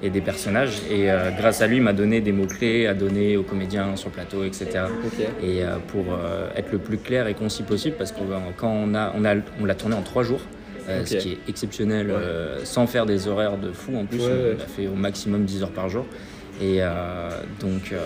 et 0.01 0.09
des 0.09 0.21
personnages. 0.21 0.81
Et 0.89 1.11
euh, 1.11 1.31
grâce 1.37 1.61
à 1.61 1.67
lui, 1.67 1.77
il 1.77 1.83
m'a 1.83 1.93
donné 1.93 2.21
des 2.21 2.31
mots-clés 2.31 2.87
à 2.87 2.93
donner 2.93 3.37
aux 3.37 3.43
comédiens 3.43 3.95
sur 3.95 4.09
le 4.09 4.15
plateau, 4.15 4.43
etc. 4.43 4.85
Et 5.43 5.63
euh, 5.63 5.77
pour 5.87 6.05
être 6.55 6.71
le 6.71 6.77
plus 6.77 6.97
clair 6.97 7.27
et 7.27 7.33
concis 7.33 7.63
possible, 7.63 7.95
parce 7.97 8.11
que 8.11 8.19
quand 8.57 8.71
on 8.71 8.93
a, 8.95 9.13
on 9.17 9.25
a, 9.25 9.35
on 9.61 9.65
l'a 9.65 9.75
tourné 9.75 9.95
en 9.95 10.01
trois 10.01 10.23
jours. 10.23 10.41
ce 11.05 11.15
qui 11.15 11.33
est 11.33 11.37
exceptionnel, 11.47 12.13
sans 12.63 12.87
faire 12.87 13.05
des 13.05 13.27
horaires 13.27 13.57
de 13.57 13.71
fou 13.71 13.95
en 13.95 14.05
plus. 14.05 14.19
Ouais, 14.19 14.25
on 14.25 14.57
ouais. 14.57 14.63
a 14.63 14.67
fait 14.67 14.87
au 14.87 14.95
maximum 14.95 15.45
10 15.45 15.63
heures 15.63 15.71
par 15.71 15.89
jour. 15.89 16.05
Et 16.61 16.77
euh, 16.79 17.29
donc, 17.59 17.91
euh, 17.91 17.97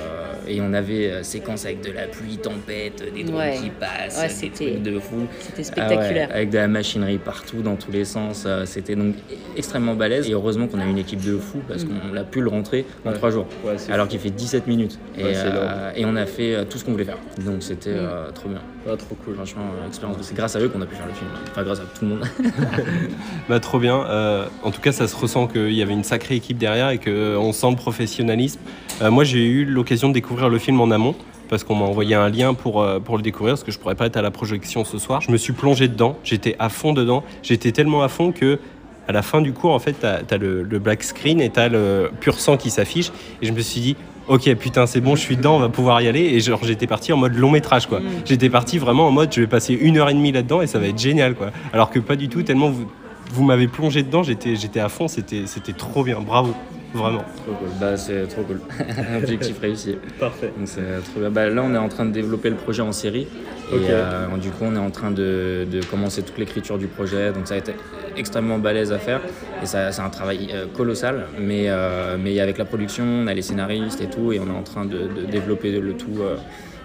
et 0.48 0.62
on 0.62 0.72
avait 0.74 1.12
euh, 1.12 1.24
séquence 1.24 1.66
avec 1.66 1.82
de 1.82 1.92
la 1.92 2.04
pluie, 2.08 2.38
tempête, 2.38 3.04
des 3.14 3.24
drones 3.26 3.36
Ouais. 3.38 3.58
qui 3.62 3.70
passent, 3.70 4.18
Ouais, 4.18 4.28
des 4.30 4.34
c'était- 4.34 4.72
trucs 4.72 4.82
de 4.84 4.98
fou. 5.00 5.28
c'était 5.40 5.54
Ah 5.56 5.58
ouais, 5.58 5.64
spectaculaire. 5.64 6.30
avec 6.32 6.50
de 6.52 6.58
la 6.58 6.68
machinerie 6.70 7.18
partout, 7.18 7.62
dans 7.62 7.76
tous 7.76 7.92
les 7.92 8.06
sens. 8.06 8.48
C'était 8.66 8.96
donc 8.96 9.16
extrêmement 9.58 9.96
balèze. 9.96 10.30
Et 10.30 10.34
heureusement 10.34 10.68
qu'on 10.68 10.80
a 10.80 10.86
une 10.86 10.98
équipe 10.98 11.22
de 11.22 11.38
fous 11.38 11.62
parce 11.68 11.84
Mm. 11.84 11.90
qu'on 12.12 12.16
a 12.18 12.24
pu 12.24 12.40
le 12.42 12.50
rentrer 12.50 12.86
en 13.04 13.12
trois 13.12 13.30
jours. 13.30 13.48
Alors 13.90 14.08
qu'il 14.08 14.20
fait 14.20 14.30
17 14.30 14.68
minutes. 14.68 14.98
Et, 15.18 15.24
Ouais, 15.24 15.34
c'est 15.34 15.48
euh, 15.48 15.92
et 15.96 16.06
on 16.06 16.16
a 16.16 16.26
fait 16.26 16.66
tout 16.70 16.78
ce 16.78 16.86
qu'on 16.86 16.92
voulait 16.92 17.04
faire. 17.04 17.18
Donc 17.46 17.62
c'était 17.62 17.92
Mm. 17.92 17.98
euh, 18.00 18.32
trop 18.32 18.48
bien. 18.48 18.62
Ah, 18.88 18.96
trop 18.98 19.16
cool. 19.26 19.36
Franchement, 19.36 19.64
euh. 19.64 20.18
C'est 20.22 20.36
grâce 20.36 20.56
à 20.56 20.60
eux 20.60 20.70
qu'on 20.70 20.82
a 20.82 20.86
pu 20.86 20.96
faire 20.96 21.08
le 21.08 21.14
film. 21.14 21.30
Enfin, 21.50 21.64
grâce 21.64 21.80
à 21.80 21.84
tout 21.84 22.06
le 22.06 22.08
monde. 22.08 22.24
Bah 23.50 23.60
trop 23.60 23.80
bien. 23.80 24.04
Euh, 24.06 24.48
en 24.64 24.72
tout 24.72 24.82
cas, 24.82 24.92
ça 24.92 25.08
se 25.08 25.16
ressent 25.16 25.48
qu'il 25.48 25.74
y 25.74 25.82
avait 25.82 25.94
une 25.94 26.04
sacrée 26.04 26.36
équipe 26.36 26.58
derrière 26.58 26.90
et 26.90 27.00
qu'on 27.00 27.52
sent 27.52 27.70
le 27.72 27.76
professionnalisme. 27.76 28.60
Euh, 29.02 29.10
moi, 29.10 29.24
j'ai 29.24 29.46
eu 29.46 29.66
l'occasion 29.66 30.10
de 30.10 30.14
découvrir 30.14 30.50
le 30.50 30.60
film 30.60 30.80
en 30.82 30.92
amont 30.92 31.16
parce 31.50 31.64
qu'on 31.64 31.76
m'a 31.76 31.86
envoyé 31.86 32.16
un 32.16 32.30
lien 32.30 32.54
pour, 32.54 32.82
euh, 32.82 33.00
le 33.00 33.22
découvrir 33.22 33.54
parce 33.54 33.64
que 33.64 33.72
je 33.72 33.80
pourrais 33.80 33.96
pas 33.96 34.06
être 34.06 34.18
à 34.18 34.22
la 34.22 34.32
projection 34.32 34.86
ce 34.86 34.98
soir. 35.00 35.22
Je 35.22 35.32
me 35.32 35.38
suis 35.38 35.54
plongé 35.54 35.88
dedans, 35.88 36.18
j'étais 36.24 36.56
à 36.60 36.70
fond 36.70 36.94
dedans. 36.94 37.24
J'étais 37.42 37.72
tellement 37.72 38.04
à 38.04 38.08
fond 38.08 38.32
que 38.32 38.60
à 39.08 39.12
la 39.12 39.22
fin 39.22 39.42
du 39.42 39.54
cours, 39.54 39.72
en 39.72 39.80
fait, 39.80 39.94
t'as 39.94 40.22
as 40.30 40.38
le, 40.38 40.64
le 40.64 40.80
black 40.80 41.04
screen 41.04 41.40
et 41.40 41.52
t'as 41.52 41.70
le 41.70 42.10
pur 42.20 42.40
sang 42.40 42.58
qui 42.58 42.72
s'affiche. 42.72 43.12
Et 43.42 43.46
je 43.46 43.52
me 43.52 43.60
suis 43.60 43.82
dit, 43.82 43.96
ok, 44.28 44.56
putain, 44.56 44.86
c'est 44.86 45.02
bon, 45.02 45.16
je 45.16 45.22
suis 45.22 45.38
dedans, 45.38 45.56
on 45.58 45.60
va 45.60 45.70
pouvoir 45.70 46.02
y 46.02 46.08
aller. 46.08 46.22
Et 46.22 46.40
genre, 46.40 46.60
j'étais 46.64 46.88
parti 46.88 47.14
en 47.14 47.18
mode 47.18 47.36
long 47.36 47.52
métrage, 47.52 47.88
quoi. 47.88 48.02
J'étais 48.26 48.50
parti 48.50 48.78
vraiment 48.78 49.08
en 49.08 49.12
mode, 49.12 49.34
je 49.34 49.42
vais 49.42 49.48
passer 49.48 49.74
une 49.74 49.98
heure 49.98 50.10
et 50.10 50.14
demie 50.14 50.32
là-dedans 50.32 50.62
et 50.62 50.68
ça 50.68 50.80
va 50.80 50.88
être 50.88 51.00
génial, 51.00 51.36
quoi. 51.36 51.52
Alors 51.74 51.90
que 51.90 52.00
pas 52.00 52.16
du 52.16 52.30
tout, 52.30 52.44
tellement 52.44 52.70
vous, 52.70 52.88
vous 53.32 53.44
m'avez 53.44 53.68
plongé 53.68 54.04
dedans, 54.04 54.24
j'étais 54.24 54.56
j'étais 54.56 54.80
à 54.80 54.90
fond, 54.90 55.08
c'était 55.08 55.44
c'était 55.46 55.74
trop 55.74 56.04
bien, 56.04 56.20
bravo, 56.22 56.54
vraiment. 56.96 57.24
Trop 57.44 57.54
cool. 57.54 57.68
Bah, 57.80 57.98
c'est 57.98 58.28
trop 58.28 58.44
cool. 58.44 58.62
Objectif 59.18 59.60
réussi. 59.60 59.96
Parfait. 60.20 60.52
Donc 60.58 60.68
c'est 60.68 60.82
trop 61.12 61.20
bien. 61.20 61.30
Bah, 61.30 61.50
là, 61.50 61.62
on 61.64 61.74
est 61.74 61.78
en 61.78 61.90
train 61.90 62.06
de 62.06 62.12
développer 62.12 62.50
le 62.50 62.56
projet 62.56 62.82
en 62.82 62.92
série. 62.92 63.28
Et 63.74 63.78
euh, 63.90 64.28
du 64.38 64.50
coup, 64.52 64.64
on 64.66 64.76
est 64.76 64.80
en 64.80 64.92
train 64.92 65.10
de, 65.12 65.66
de 65.70 65.84
commencer 65.86 66.22
toute 66.22 66.38
l'écriture 66.38 66.78
du 66.78 66.88
projet. 66.88 67.32
Donc 67.32 67.48
ça 67.48 67.56
a 67.56 67.58
été 67.58 67.74
extrêmement 68.16 68.60
balèze 68.60 68.92
à 68.92 69.00
faire. 69.00 69.22
Et 69.64 69.66
ça, 69.66 69.92
c'est 69.92 70.02
un 70.02 70.10
travail 70.10 70.50
euh, 70.54 70.66
colossal. 70.68 71.26
Mais, 71.40 71.66
euh, 71.68 72.18
mais 72.20 72.40
avec 72.40 72.58
la 72.58 72.66
production, 72.66 73.04
on 73.06 73.28
a 73.28 73.34
les 73.34 73.42
scénaristes 73.42 74.02
et 74.02 74.08
tout. 74.08 74.32
Et 74.34 74.40
on 74.40 74.48
est 74.48 74.58
en 74.58 74.64
train 74.64 74.86
de, 74.86 75.08
de 75.08 75.26
développer 75.30 75.72
le 75.80 75.94
tout. 75.94 76.20
euh, 76.22 76.36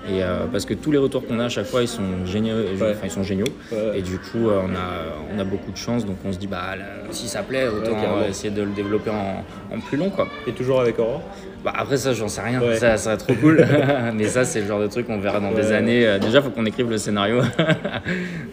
et 0.08 0.22
euh, 0.22 0.46
parce 0.50 0.64
que 0.64 0.72
tous 0.74 0.90
les 0.90 0.98
retours 0.98 1.26
qu'on 1.26 1.38
a 1.40 1.44
à 1.44 1.48
chaque 1.48 1.66
fois, 1.66 1.82
ils 1.82 1.88
sont 1.88 2.24
géniaux. 2.24 2.56
Ouais. 2.56 2.72
Enfin, 2.92 3.04
ils 3.04 3.10
sont 3.10 3.22
géniaux. 3.22 3.46
Ouais. 3.70 3.98
Et 3.98 4.02
du 4.02 4.18
coup, 4.18 4.48
euh, 4.48 4.60
on 4.64 4.74
a, 4.74 5.34
on 5.36 5.38
a 5.38 5.44
beaucoup 5.44 5.70
de 5.70 5.76
chance. 5.76 6.06
Donc 6.06 6.16
on 6.24 6.32
se 6.32 6.38
dit, 6.38 6.46
bah, 6.46 6.74
là, 6.76 6.84
si 7.10 7.28
ça 7.28 7.42
plaît, 7.42 7.68
autant 7.68 7.90
Ouais, 7.92 8.24
euh, 8.24 8.28
essayer 8.30 8.50
de 8.50 8.62
le 8.62 8.70
développer 8.70 9.10
en, 9.10 9.44
en 9.74 9.80
plus 9.80 9.98
long, 9.98 10.08
quoi. 10.10 10.26
Et 10.46 10.52
toujours 10.52 10.80
avec 10.80 10.98
Aurore 10.98 11.22
Bah 11.62 11.74
après 11.76 11.98
ça 11.98 12.14
j'en 12.14 12.28
sais 12.28 12.40
rien, 12.40 12.60
Ouais. 12.62 12.76
ça 12.76 12.96
serait 12.96 13.18
trop 13.18 13.34
cool. 13.34 13.66
Mais 14.14 14.24
ça 14.28 14.44
c'est 14.46 14.62
le 14.62 14.66
genre 14.66 14.80
de 14.80 14.86
truc 14.86 15.06
qu'on 15.06 15.20
verra 15.20 15.38
dans 15.40 15.52
des 15.52 15.70
années. 15.72 16.18
Déjà 16.18 16.40
faut 16.40 16.48
qu'on 16.50 16.64
écrive 16.64 16.88
le 16.88 16.96
scénario. 16.98 17.42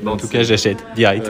Bah, 0.01 0.12
en 0.12 0.18
tout 0.18 0.27
cas, 0.27 0.44
j'achète, 0.44 0.77
direct. 0.96 1.30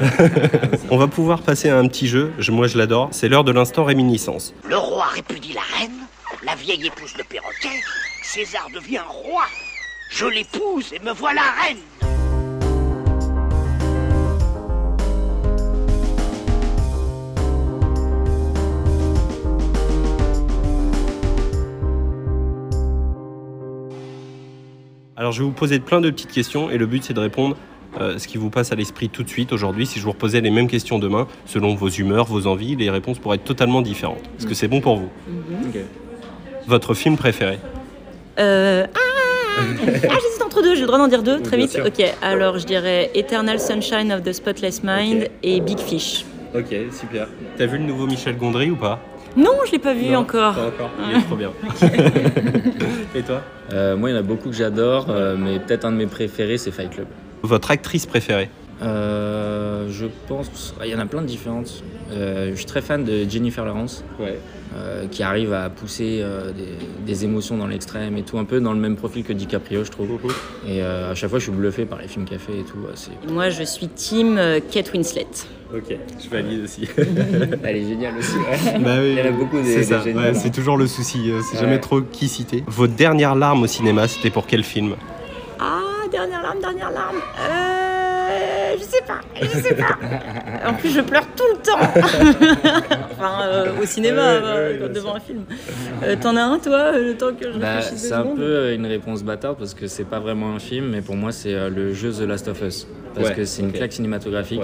On 0.89 0.97
va 0.97 1.07
pouvoir 1.07 1.41
passer 1.41 1.69
à 1.69 1.77
un 1.77 1.87
petit 1.87 2.07
jeu, 2.07 2.31
je- 2.39 2.51
moi 2.51 2.67
je 2.67 2.77
l'adore, 2.77 3.09
c'est 3.11 3.29
l'heure 3.29 3.43
de 3.43 3.51
l'instant 3.51 3.83
réminiscence. 3.85 4.53
Le 4.67 4.75
roi 4.77 5.05
répudie 5.13 5.53
la 5.53 5.61
reine, 5.79 5.91
la 6.45 6.55
vieille 6.55 6.85
épouse 6.87 7.13
le 7.17 7.23
perroquet, 7.23 7.79
César 8.23 8.67
devient 8.73 9.01
roi. 9.07 9.43
Je 10.09 10.25
l'épouse 10.25 10.93
et 10.93 10.99
me 10.99 11.11
voilà 11.11 11.41
reine. 11.61 11.77
Alors 25.15 25.31
je 25.31 25.39
vais 25.39 25.45
vous 25.45 25.51
poser 25.51 25.79
plein 25.79 25.99
de 25.99 26.09
petites 26.09 26.31
questions 26.31 26.69
et 26.69 26.77
le 26.77 26.85
but 26.85 27.03
c'est 27.03 27.13
de 27.13 27.19
répondre 27.19 27.57
euh, 27.99 28.19
ce 28.19 28.27
qui 28.27 28.37
vous 28.37 28.49
passe 28.49 28.71
à 28.71 28.75
l'esprit 28.75 29.09
tout 29.09 29.23
de 29.23 29.29
suite 29.29 29.51
aujourd'hui. 29.51 29.85
Si 29.87 29.99
je 29.99 30.05
vous 30.05 30.11
reposais 30.11 30.41
les 30.41 30.51
mêmes 30.51 30.67
questions 30.67 30.99
demain, 30.99 31.27
selon 31.45 31.73
vos 31.73 31.89
humeurs, 31.89 32.25
vos 32.25 32.47
envies, 32.47 32.75
les 32.75 32.89
réponses 32.89 33.17
pourraient 33.17 33.37
être 33.37 33.43
totalement 33.43 33.81
différentes. 33.81 34.21
Est-ce 34.37 34.45
que 34.45 34.53
c'est 34.53 34.67
bon 34.67 34.79
pour 34.79 34.97
vous 34.97 35.09
Ok. 35.67 35.79
Votre 36.67 36.93
film 36.93 37.17
préféré? 37.17 37.59
Euh, 38.39 38.85
ah, 38.93 39.06
ah, 39.57 40.15
j'hésite 40.21 40.41
entre 40.45 40.61
deux, 40.61 40.75
j'ai 40.75 40.81
le 40.81 40.87
droit 40.87 40.99
d'en 40.99 41.07
dire 41.07 41.23
deux, 41.23 41.41
très 41.41 41.57
bien 41.57 41.65
vite. 41.65 41.75
sûr. 41.75 41.85
Ok, 41.85 42.03
alors 42.21 42.57
je 42.59 42.65
dirais 42.65 43.09
Eternal 43.15 43.59
Sunshine 43.59 44.11
of 44.11 44.23
the 44.23 44.33
Spotless 44.33 44.81
Mind 44.83 45.27
et 45.43 45.59
Big 45.61 45.79
Fish. 45.79 46.25
Ok, 46.55 46.75
super. 46.91 47.27
T'as 47.57 47.65
vu 47.65 47.77
le 47.77 47.83
nouveau 47.83 48.07
Michel 48.07 48.37
Gondry 48.37 48.69
ou 48.71 48.75
pas? 48.75 48.99
Non, 49.35 49.51
je 49.67 49.71
l'ai 49.73 49.79
pas 49.79 49.93
vu 49.93 50.05
Non, 50.07 50.19
encore. 50.19 50.55
Pas 50.55 50.67
encore. 50.67 50.89
Il 51.11 51.17
est 51.17 51.21
trop 51.21 51.35
bien. 51.35 51.51
Et 53.15 53.21
toi? 53.21 53.41
Euh, 53.73 53.95
moi, 53.95 54.09
il 54.09 54.13
y 54.13 54.15
en 54.15 54.19
a 54.19 54.23
beaucoup 54.23 54.49
que 54.49 54.55
j'adore, 54.55 55.07
euh, 55.09 55.35
mais 55.37 55.59
peut-être 55.59 55.85
un 55.85 55.91
de 55.91 55.97
mes 55.97 56.07
préférés, 56.07 56.57
c'est 56.57 56.71
Fight 56.71 56.89
Club. 56.89 57.07
Votre 57.43 57.69
actrice 57.71 58.05
préférée? 58.05 58.49
Euh, 58.81 59.87
je 59.91 60.05
pense. 60.27 60.73
Il 60.83 60.89
y 60.89 60.95
en 60.95 60.99
a 60.99 61.05
plein 61.05 61.21
de 61.21 61.27
différentes. 61.27 61.83
Euh, 62.11 62.51
je 62.51 62.55
suis 62.55 62.65
très 62.65 62.81
fan 62.81 63.03
de 63.03 63.29
Jennifer 63.29 63.65
Lawrence. 63.65 64.03
Ouais. 64.19 64.39
Euh, 64.77 65.07
qui 65.07 65.23
arrive 65.23 65.53
à 65.53 65.69
pousser 65.69 66.19
euh, 66.21 66.51
des, 66.51 66.67
des 67.05 67.25
émotions 67.25 67.57
dans 67.57 67.67
l'extrême 67.67 68.15
et 68.17 68.21
tout, 68.23 68.37
un 68.37 68.45
peu 68.45 68.59
dans 68.59 68.73
le 68.73 68.79
même 68.79 68.95
profil 68.95 69.23
que 69.23 69.33
DiCaprio, 69.33 69.83
je 69.83 69.91
trouve. 69.91 70.09
Et 70.67 70.81
euh, 70.83 71.11
à 71.11 71.15
chaque 71.15 71.29
fois, 71.29 71.39
je 71.39 71.43
suis 71.45 71.51
bluffé 71.51 71.85
par 71.85 71.99
les 71.99 72.07
films 72.07 72.25
qu'elle 72.25 72.39
fait 72.39 72.59
et 72.59 72.63
tout. 72.63 72.77
Moi, 73.33 73.49
je 73.49 73.63
suis 73.63 73.87
team 73.87 74.39
Kate 74.71 74.93
Winslet. 74.93 75.25
Ok, 75.75 75.97
je 76.23 76.29
valide 76.29 76.63
aussi. 76.63 76.87
Elle 77.63 77.75
est 77.75 77.87
géniale 77.87 78.13
aussi. 78.17 78.37
ouais. 78.37 78.79
Bah 78.79 78.91
oui, 78.99 79.13
Il 79.13 79.17
y 79.17 79.21
en 79.21 79.25
a 79.25 79.31
beaucoup 79.31 79.57
des, 79.59 79.65
c'est 79.73 79.77
des 79.79 79.83
ça, 79.83 80.01
géniales. 80.01 80.23
ouais, 80.25 80.33
c'est 80.33 80.51
toujours 80.51 80.77
le 80.77 80.87
souci, 80.87 81.29
euh, 81.29 81.41
c'est 81.41 81.57
Ouais. 81.57 81.63
jamais 81.63 81.79
trop 81.79 81.99
qui 82.01 82.29
citer. 82.29 82.63
Votre 82.67 82.93
dernière 82.93 83.35
larme 83.35 83.63
au 83.63 83.67
cinéma, 83.67 84.07
c'était 84.07 84.29
pour 84.29 84.45
quel 84.47 84.63
film? 84.63 84.95
Ah, 85.59 85.81
dernière 86.09 86.41
larme, 86.41 86.59
dernière 86.61 86.91
larme. 86.91 87.17
Je 88.87 88.91
sais 88.95 89.03
pas, 89.05 89.19
je 89.41 89.47
sais 89.59 89.75
pas. 89.75 90.69
En 90.69 90.73
plus, 90.73 90.89
je 90.89 91.01
pleure 91.01 91.27
tout 91.35 91.43
le 91.51 91.57
temps. 91.61 91.79
enfin, 93.11 93.41
euh, 93.43 93.71
au 93.81 93.85
cinéma, 93.85 94.39
Ouais, 94.39 94.43
ouais, 94.43 94.77
bien 94.77 94.87
devant 94.89 95.15
un 95.15 95.19
film. 95.19 95.43
Euh, 96.03 96.15
T'en 96.21 96.35
as 96.37 96.41
un, 96.43 96.57
toi, 96.59 96.93
euh, 96.93 97.07
le 97.09 97.17
temps 97.17 97.33
que 97.33 97.51
je 97.51 97.57
Bah, 97.59 97.81
c'est 97.81 98.13
un 98.13 98.21
secondes 98.23 98.37
peu 98.37 98.73
une 98.73 98.85
réponse 98.85 99.23
bâtarde 99.23 99.57
parce 99.57 99.73
que 99.73 99.87
c'est 99.87 100.05
pas 100.05 100.19
vraiment 100.19 100.55
un 100.55 100.59
film, 100.59 100.89
mais 100.91 101.01
pour 101.01 101.15
moi 101.15 101.31
c'est 101.31 101.69
le 101.69 101.93
jeu 101.93 102.11
The 102.11 102.21
Last 102.21 102.47
of 102.47 102.61
Us. 102.61 102.87
Parce 103.13 103.29
Ouais, 103.29 103.35
que 103.35 103.45
c'est 103.45 103.63
une 103.63 103.71
claque 103.71 103.93
cinématographique 103.93 104.61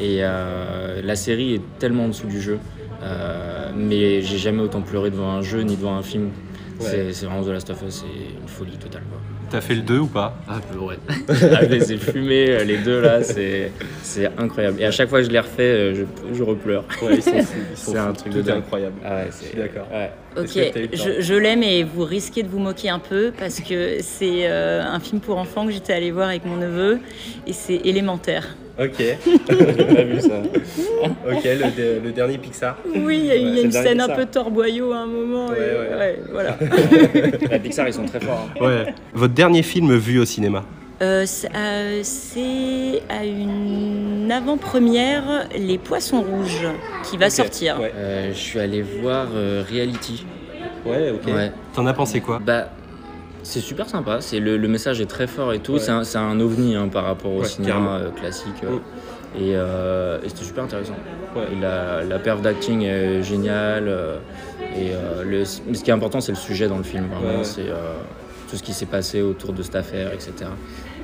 et 0.00 0.18
euh, 0.22 1.00
la 1.04 1.16
série 1.16 1.54
est 1.54 1.62
tellement 1.78 2.04
en 2.04 2.08
dessous 2.08 2.26
du 2.26 2.40
jeu. 2.40 2.58
Euh, 3.02 3.70
mais 3.76 4.20
j'ai 4.22 4.36
jamais 4.38 4.60
autant 4.62 4.80
pleuré 4.82 5.10
devant 5.10 5.30
un 5.30 5.42
jeu 5.42 5.60
ni 5.62 5.76
devant 5.76 5.96
un 5.96 6.02
film. 6.02 6.30
Ouais. 6.80 7.12
C'est- 7.12 7.26
vraiment 7.26 7.42
The 7.42 7.48
Last 7.48 7.70
of 7.70 7.82
Us, 7.86 7.94
c'est 8.02 8.40
une 8.42 8.48
folie 8.48 8.76
totale. 8.76 9.02
T'as 9.50 9.60
fait 9.60 9.74
le 9.74 9.82
2 9.82 9.98
ou 9.98 10.06
pas 10.06 10.36
Ah, 10.48 10.60
peu, 10.72 10.78
ouais. 10.78 10.96
ah, 11.28 11.62
les 11.62 11.80
fumés, 11.96 12.50
euh, 12.50 12.64
les 12.64 12.78
deux 12.78 13.00
là, 13.00 13.22
c'est 13.24 13.72
c'est 14.02 14.26
incroyable. 14.38 14.80
Et 14.80 14.84
à 14.84 14.92
chaque 14.92 15.08
fois 15.08 15.18
que 15.20 15.24
je 15.26 15.30
les 15.30 15.40
refais, 15.40 15.62
euh, 15.62 15.94
je, 15.94 16.34
je 16.36 16.42
repleure. 16.44 16.84
Ouais, 17.02 17.16
ils 17.16 17.22
sont 17.22 17.32
fous, 17.42 17.58
ils 17.72 17.76
sont 17.76 17.92
c'est 17.92 17.98
un 17.98 18.12
truc 18.12 18.32
Tout 18.32 18.42
de 18.42 18.50
incroyable. 18.52 18.94
Ah 19.04 19.16
ouais, 19.16 19.30
Je 19.40 19.46
suis 19.48 19.58
d'accord. 19.58 19.88
Ouais. 19.92 20.10
Ok, 20.38 20.88
je, 20.92 21.20
je 21.20 21.34
l'aime 21.34 21.64
et 21.64 21.82
vous 21.82 22.04
risquez 22.04 22.44
de 22.44 22.48
vous 22.48 22.60
moquer 22.60 22.90
un 22.90 23.00
peu 23.00 23.32
parce 23.36 23.58
que 23.60 23.96
c'est 24.00 24.48
euh, 24.48 24.84
un 24.84 25.00
film 25.00 25.20
pour 25.20 25.36
enfants 25.36 25.66
que 25.66 25.72
j'étais 25.72 25.92
allée 25.92 26.12
voir 26.12 26.28
avec 26.28 26.44
mon 26.44 26.56
neveu 26.56 27.00
et 27.46 27.52
c'est 27.52 27.74
élémentaire. 27.84 28.54
Ok. 28.80 28.94
J'ai 28.98 29.84
pas 29.84 30.02
vu 30.04 30.20
ça. 30.20 30.40
ok, 30.42 31.44
le, 31.44 31.76
de- 31.76 32.00
le 32.04 32.12
dernier 32.12 32.38
Pixar. 32.38 32.76
Oui, 32.96 33.18
il 33.18 33.24
y 33.26 33.30
a, 33.30 33.36
il 33.36 33.42
y 33.42 33.46
a 33.46 33.50
Ouais, 33.50 33.54
c'est 33.56 33.60
une 33.60 33.66
le 33.66 33.72
dernier 33.72 33.88
scène 33.88 34.00
un 34.00 34.06
Pixar. 34.06 34.16
peu 34.16 34.26
torboyau 34.26 34.92
à 34.92 34.98
un 34.98 35.06
moment. 35.06 35.46
Ouais, 35.48 35.56
et- 35.58 35.90
ouais. 35.92 35.98
ouais, 35.98 36.18
voilà. 36.30 36.56
La 37.50 37.58
Pixar, 37.58 37.86
ils 37.88 37.94
sont 37.94 38.06
très 38.06 38.20
forts. 38.20 38.48
hein. 38.56 38.64
Ouais. 38.64 38.94
Votre 39.12 39.34
dernier 39.34 39.62
film 39.62 39.94
vu 39.96 40.18
au 40.18 40.24
cinéma 40.24 40.64
Euh, 41.02 41.24
c'est 41.26 41.50
euh, 41.54 42.00
c'est 42.02 43.02
à 43.08 43.24
une 43.24 44.30
avant-première 44.32 45.46
Les 45.58 45.78
Poissons 45.78 46.22
Rouges 46.22 46.66
qui 47.04 47.16
va 47.16 47.26
Ok, 47.26 47.32
sortir. 47.32 47.80
Ouais, 47.80 47.92
Euh, 47.96 48.30
je 48.32 48.38
suis 48.38 48.58
allé 48.60 48.82
voir 48.82 49.26
euh, 49.34 49.62
Reality. 49.70 50.24
ouais 50.86 51.10
ok. 51.10 51.34
Ouais. 51.34 51.52
T'en 51.74 51.86
as 51.86 51.92
pensé 51.94 52.20
quoi? 52.20 52.40
Bah, 52.44 52.68
c'est 53.42 53.60
super 53.60 53.88
sympa. 53.88 54.20
C'est 54.20 54.40
le, 54.40 54.56
le 54.56 54.68
message 54.68 55.00
est 55.00 55.06
très 55.06 55.26
fort 55.26 55.52
et 55.52 55.58
tout. 55.60 55.74
Ouais. 55.74 55.78
C'est 55.80 56.16
un, 56.18 56.22
un 56.22 56.40
ovni 56.40 56.74
hein, 56.76 56.88
par 56.88 57.04
rapport 57.04 57.32
au 57.32 57.40
Ouais, 57.40 57.46
cinéma 57.48 57.98
euh, 57.98 58.10
classique. 58.10 58.62
euh. 58.64 58.70
Mm. 58.76 58.80
Et, 59.36 59.52
euh, 59.54 60.18
et 60.24 60.28
c'était 60.28 60.44
super 60.44 60.64
intéressant. 60.64 60.96
Ouais. 61.36 61.42
Et 61.52 61.60
la, 61.60 62.02
la 62.04 62.18
perf 62.18 62.40
d'acting 62.42 62.82
est 62.82 63.22
géniale. 63.22 63.88
et 64.76 64.90
le, 65.24 65.44
ce 65.44 65.60
qui 65.82 65.90
est 65.90 65.94
important, 65.94 66.20
c'est 66.20 66.32
le 66.32 66.38
sujet 66.38 66.66
dans 66.68 66.78
le 66.78 66.82
film. 66.82 67.04
Vraiment, 67.06 67.44
c'est 67.44 67.66
tout 68.50 68.56
ce 68.56 68.62
qui 68.64 68.72
s'est 68.72 68.86
passé 68.86 69.22
autour 69.22 69.52
de 69.52 69.62
cette 69.62 69.76
affaire, 69.76 70.12
etc. 70.12 70.32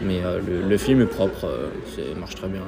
Mais 0.02 0.20
le, 0.44 0.68
le 0.68 0.76
film 0.76 1.00
est 1.02 1.06
propre. 1.06 1.46
c'est 1.94 2.18
marche 2.18 2.34
très 2.34 2.48
bien. 2.48 2.62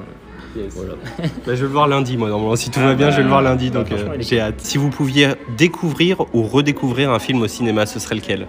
Yes. 0.56 0.72
Voilà. 0.76 0.94
Bah, 1.18 1.28
je 1.48 1.50
vais 1.54 1.60
le 1.62 1.66
voir 1.66 1.88
lundi, 1.88 2.16
moi, 2.16 2.28
normalement. 2.28 2.54
Si 2.56 2.70
tout 2.70 2.78
Ah 2.80 2.86
va 2.88 2.94
bien, 2.94 3.06
bah, 3.06 3.12
je 3.12 3.16
vais 3.16 3.22
le 3.24 3.28
voir 3.28 3.42
lundi, 3.42 3.70
bah, 3.70 3.80
donc 3.80 3.90
est 3.92 4.22
j'ai 4.22 4.40
hâte. 4.40 4.54
Si 4.58 4.78
vous 4.78 4.90
pouviez 4.90 5.30
découvrir 5.56 6.20
ou 6.32 6.42
redécouvrir 6.44 7.10
un 7.10 7.18
film 7.18 7.42
au 7.42 7.48
cinéma, 7.48 7.84
ce 7.84 7.98
serait 7.98 8.14
lequel? 8.14 8.46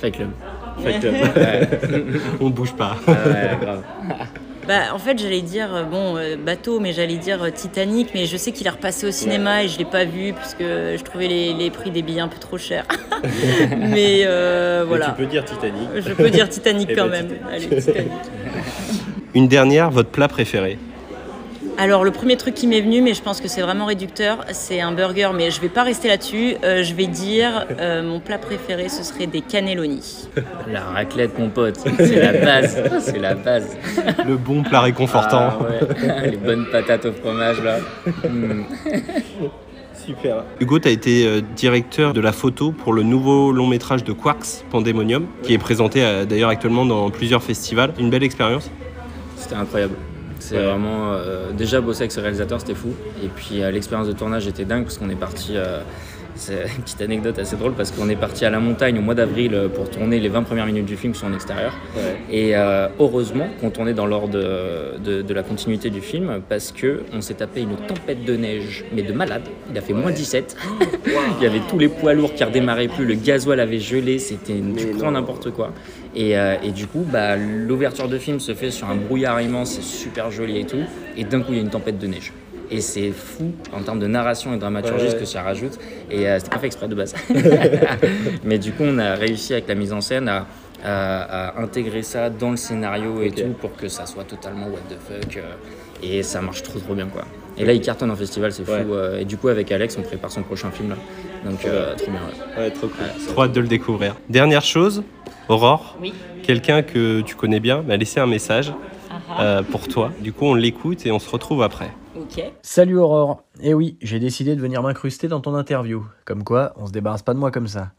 Fight 0.00 0.14
Club. 0.14 0.28
Fight 0.82 1.00
Club. 1.00 1.14
Ouais. 1.14 1.68
On 2.40 2.50
bouge 2.50 2.72
pas. 2.72 2.96
Ah 3.06 3.10
ouais, 3.10 3.58
grave. 3.60 3.82
Bah, 4.66 4.94
en 4.94 4.98
fait, 4.98 5.18
j'allais 5.18 5.42
dire, 5.42 5.74
euh, 5.74 5.82
bon, 5.82 6.16
euh, 6.16 6.36
bateau, 6.36 6.78
mais 6.78 6.92
j'allais 6.92 7.16
dire 7.16 7.42
euh, 7.42 7.50
Titanic, 7.50 8.10
mais 8.14 8.26
je 8.26 8.36
sais 8.36 8.52
qu'il 8.52 8.64
est 8.64 8.70
repassé 8.70 9.08
au 9.08 9.10
cinéma 9.10 9.64
et 9.64 9.68
je 9.68 9.76
l'ai 9.76 9.84
pas 9.84 10.04
vu 10.04 10.32
parce 10.32 10.54
que 10.54 10.94
je 10.96 11.02
trouvais 11.02 11.26
les, 11.26 11.52
les 11.52 11.70
prix 11.70 11.90
des 11.90 12.02
billets 12.02 12.20
un 12.20 12.28
peu 12.28 12.38
trop 12.38 12.58
chers. 12.58 12.86
mais 13.76 14.22
euh, 14.24 14.84
voilà. 14.86 15.08
Mais 15.08 15.14
tu 15.14 15.22
peux 15.22 15.26
dire 15.26 15.44
Titanic. 15.44 15.88
Je 15.96 16.12
peux 16.12 16.30
dire 16.30 16.48
Titanic 16.48 16.88
Eh 16.92 16.94
quand 16.94 17.08
ben, 17.08 17.26
même. 17.26 17.28
Titanic. 17.28 17.72
Allez, 17.72 17.80
Titanic. 17.82 18.12
Une 19.34 19.48
dernière, 19.48 19.90
votre 19.90 20.10
plat 20.10 20.28
préféré? 20.28 20.78
Alors, 21.82 22.04
le 22.04 22.12
premier 22.12 22.36
truc 22.36 22.54
qui 22.54 22.68
m'est 22.68 22.80
venu, 22.80 23.02
mais 23.02 23.12
je 23.12 23.20
pense 23.22 23.40
que 23.40 23.48
c'est 23.48 23.60
vraiment 23.60 23.86
réducteur, 23.86 24.44
c'est 24.52 24.80
un 24.80 24.92
burger, 24.92 25.30
mais 25.34 25.50
je 25.50 25.60
vais 25.60 25.68
pas 25.68 25.82
rester 25.82 26.06
là-dessus. 26.06 26.54
Euh, 26.62 26.84
je 26.84 26.94
vais 26.94 27.08
dire, 27.08 27.66
euh, 27.80 28.04
mon 28.04 28.20
plat 28.20 28.38
préféré, 28.38 28.88
ce 28.88 29.02
serait 29.02 29.26
des 29.26 29.40
cannelloni. 29.40 30.28
La 30.70 30.84
raclette, 30.84 31.36
mon 31.40 31.50
pote. 31.50 31.80
C'est 31.98 32.22
la 32.22 32.34
base. 32.34 32.80
C'est 33.00 33.18
la 33.18 33.34
base. 33.34 33.76
Le 34.24 34.36
bon 34.36 34.62
plat 34.62 34.82
réconfortant. 34.82 35.48
Ah 35.50 35.58
ouais. 35.60 36.30
Les 36.30 36.36
bonnes 36.36 36.66
patates 36.70 37.04
au 37.04 37.12
fromage 37.12 37.60
là. 37.60 37.78
Mm. 38.28 38.62
Super. 40.06 40.44
Hugo, 40.60 40.78
tu 40.78 40.86
as 40.86 40.92
été 40.92 41.26
euh, 41.26 41.40
directeur 41.56 42.12
de 42.12 42.20
la 42.20 42.30
photo 42.30 42.70
pour 42.70 42.92
le 42.92 43.02
nouveau 43.02 43.50
long 43.50 43.66
métrage 43.66 44.04
de 44.04 44.12
Quarks, 44.12 44.64
Pandemonium, 44.70 45.26
qui 45.42 45.52
est 45.52 45.58
présenté 45.58 46.24
d'ailleurs 46.28 46.50
actuellement 46.50 46.86
dans 46.86 47.10
plusieurs 47.10 47.42
festivals. 47.42 47.92
Une 47.98 48.08
belle 48.08 48.22
expérience? 48.22 48.70
C'était 49.36 49.56
incroyable. 49.56 49.94
C'est 50.52 50.58
Ouais. 50.58 50.64
vraiment. 50.70 51.14
euh, 51.14 51.50
déjà 51.52 51.80
bosser 51.80 52.02
avec 52.02 52.12
ce 52.12 52.20
réalisateur, 52.20 52.60
c'était 52.60 52.74
fou. 52.74 52.94
Et 53.24 53.28
puis 53.28 53.62
euh, 53.62 53.70
l'expérience 53.70 54.06
de 54.06 54.12
tournage 54.12 54.46
était 54.46 54.64
dingue 54.66 54.84
parce 54.84 54.98
qu'on 54.98 55.08
est 55.08 55.14
parti. 55.16 55.54
C'est 56.34 56.64
une 56.76 56.82
petite 56.82 57.00
anecdote 57.02 57.38
assez 57.38 57.56
drôle 57.56 57.72
parce 57.72 57.90
qu'on 57.90 58.08
est 58.08 58.16
parti 58.16 58.44
à 58.44 58.50
la 58.50 58.58
montagne 58.60 58.98
au 58.98 59.02
mois 59.02 59.14
d'avril 59.14 59.54
euh, 59.54 59.68
pour 59.68 59.88
tourner 59.90 60.18
les 60.20 60.28
20 60.28 60.42
premières 60.44 60.66
minutes 60.66 60.86
du 60.86 60.96
film 60.96 61.12
qui 61.12 61.20
sont 61.20 61.26
en 61.26 61.34
extérieur. 61.34 61.72
Et 62.30 62.56
euh, 62.56 62.88
heureusement 62.98 63.48
qu'on 63.60 63.70
tournait 63.70 63.92
dans 63.94 64.06
l'ordre 64.06 64.28
de, 64.30 64.98
de- 65.04 65.22
de 65.22 65.34
la 65.34 65.42
continuité 65.42 65.90
du 65.90 66.00
film 66.00 66.40
parce 66.48 66.72
que 66.72 67.02
on 67.12 67.20
s'est 67.20 67.34
tapé 67.34 67.60
une 67.62 67.76
tempête 67.76 68.24
de 68.24 68.36
neige, 68.36 68.84
mais 68.94 69.02
de 69.02 69.12
malade. 69.12 69.42
Il 69.70 69.76
a 69.78 69.80
fait 69.80 69.92
moins 69.92 70.10
17. 70.10 70.56
Il 71.06 71.42
y 71.44 71.46
avait 71.46 71.60
tous 71.68 71.78
les 71.78 71.88
poids 71.88 72.14
lourds 72.14 72.34
qui 72.34 72.44
redémarraient 72.44 72.88
plus, 72.88 73.04
le 73.04 73.14
gasoil 73.14 73.60
avait 73.60 73.78
gelé, 73.78 74.18
c'était 74.18 74.54
du 74.54 74.86
grand 74.98 75.10
n'importe 75.12 75.50
quoi. 75.50 75.72
Et, 76.14 76.36
euh, 76.36 76.56
et 76.62 76.70
du 76.70 76.86
coup, 76.86 77.06
bah, 77.10 77.36
l'ouverture 77.36 78.08
de 78.08 78.18
film 78.18 78.38
se 78.40 78.54
fait 78.54 78.70
sur 78.70 78.88
un 78.88 78.96
brouillard 78.96 79.40
immense, 79.40 79.72
c'est 79.72 79.82
super 79.82 80.30
joli 80.30 80.58
et 80.60 80.64
tout. 80.66 80.76
Et 81.16 81.24
d'un 81.24 81.40
coup, 81.40 81.52
il 81.52 81.56
y 81.56 81.58
a 81.58 81.62
une 81.62 81.70
tempête 81.70 81.98
de 81.98 82.06
neige. 82.06 82.32
Et 82.74 82.80
c'est 82.80 83.10
fou 83.10 83.52
en 83.76 83.82
termes 83.82 83.98
de 84.00 84.06
narration 84.06 84.52
et 84.52 84.56
de 84.56 84.60
dramaturgie 84.60 85.04
Ouais, 85.04 85.10
ce 85.10 85.14
ouais. 85.14 85.20
que 85.20 85.26
ça 85.26 85.42
rajoute. 85.42 85.78
Et 86.10 86.26
euh, 86.26 86.38
c'était 86.38 86.50
pas 86.50 86.58
fait 86.58 86.66
exprès 86.66 86.88
de 86.88 86.94
base. 86.94 87.14
Mais 88.44 88.58
du 88.58 88.72
coup, 88.72 88.84
on 88.84 88.98
a 88.98 89.14
réussi 89.14 89.52
avec 89.52 89.68
la 89.68 89.74
mise 89.74 89.92
en 89.92 90.00
scène 90.00 90.28
à, 90.28 90.46
à- 90.84 91.48
à 91.58 91.60
intégrer 91.62 92.02
ça 92.02 92.30
dans 92.30 92.50
le 92.50 92.56
scénario 92.56 93.22
et 93.22 93.30
tout 93.30 93.52
pour 93.60 93.76
que 93.76 93.88
ça 93.88 94.06
soit 94.06 94.24
totalement 94.24 94.66
what 94.66 94.80
the 94.88 94.96
fuck. 94.98 95.36
euh, 95.36 95.42
et 96.02 96.22
ça 96.22 96.40
marche 96.40 96.62
trop 96.62 96.78
trop 96.80 96.94
bien 96.94 97.06
quoi. 97.06 97.24
Et 97.58 97.64
là, 97.66 97.74
il 97.74 97.80
cartonne 97.82 98.10
en 98.10 98.16
festival, 98.16 98.50
c'est 98.52 98.64
fou. 98.64 98.70
Ouais. 98.72 98.84
euh, 98.90 99.20
et 99.20 99.24
du 99.26 99.36
coup, 99.36 99.48
avec 99.48 99.70
Alex, 99.70 99.96
on 99.98 100.02
prépare 100.02 100.30
son 100.32 100.42
prochain 100.42 100.70
film 100.70 100.88
là. 100.90 100.96
Donc, 101.48 101.64
euh, 101.66 101.94
trop 101.96 102.10
bien. 102.10 102.20
ouais. 102.56 102.62
Ouais, 102.64 102.70
trop 102.70 102.86
cool. 102.88 103.04
Ouais, 103.04 103.10
c'est- 103.18 103.26
Trop 103.32 103.42
hâte 103.42 103.52
de 103.52 103.60
le 103.60 103.68
découvrir. 103.68 104.16
Dernière 104.30 104.62
chose, 104.64 105.02
Aurore, 105.48 105.98
Oui. 106.00 106.14
quelqu'un 106.42 106.80
que 106.82 107.20
tu 107.20 107.34
connais 107.36 107.60
bien 107.60 107.82
m'a 107.82 107.96
laissé 107.98 108.18
un 108.18 108.26
message 108.26 108.72
Ah 109.10 109.42
euh, 109.42 109.62
pour 109.62 109.86
toi. 109.88 110.10
Du 110.20 110.32
coup, 110.32 110.46
on 110.46 110.54
l'écoute 110.54 111.04
et 111.06 111.12
on 111.12 111.18
se 111.18 111.28
retrouve 111.28 111.62
après. 111.62 111.90
Salut 112.62 112.98
Aurore. 112.98 113.42
Eh 113.60 113.74
oui, 113.74 113.96
j'ai 114.00 114.18
décidé 114.18 114.54
de 114.56 114.60
venir 114.60 114.82
m'incruster 114.82 115.28
dans 115.28 115.40
ton 115.40 115.54
interview. 115.54 116.06
Comme 116.24 116.44
quoi, 116.44 116.72
on 116.76 116.86
se 116.86 116.92
débarrasse 116.92 117.22
pas 117.22 117.34
de 117.34 117.38
moi 117.38 117.50
comme 117.50 117.68
ça. 117.68 117.92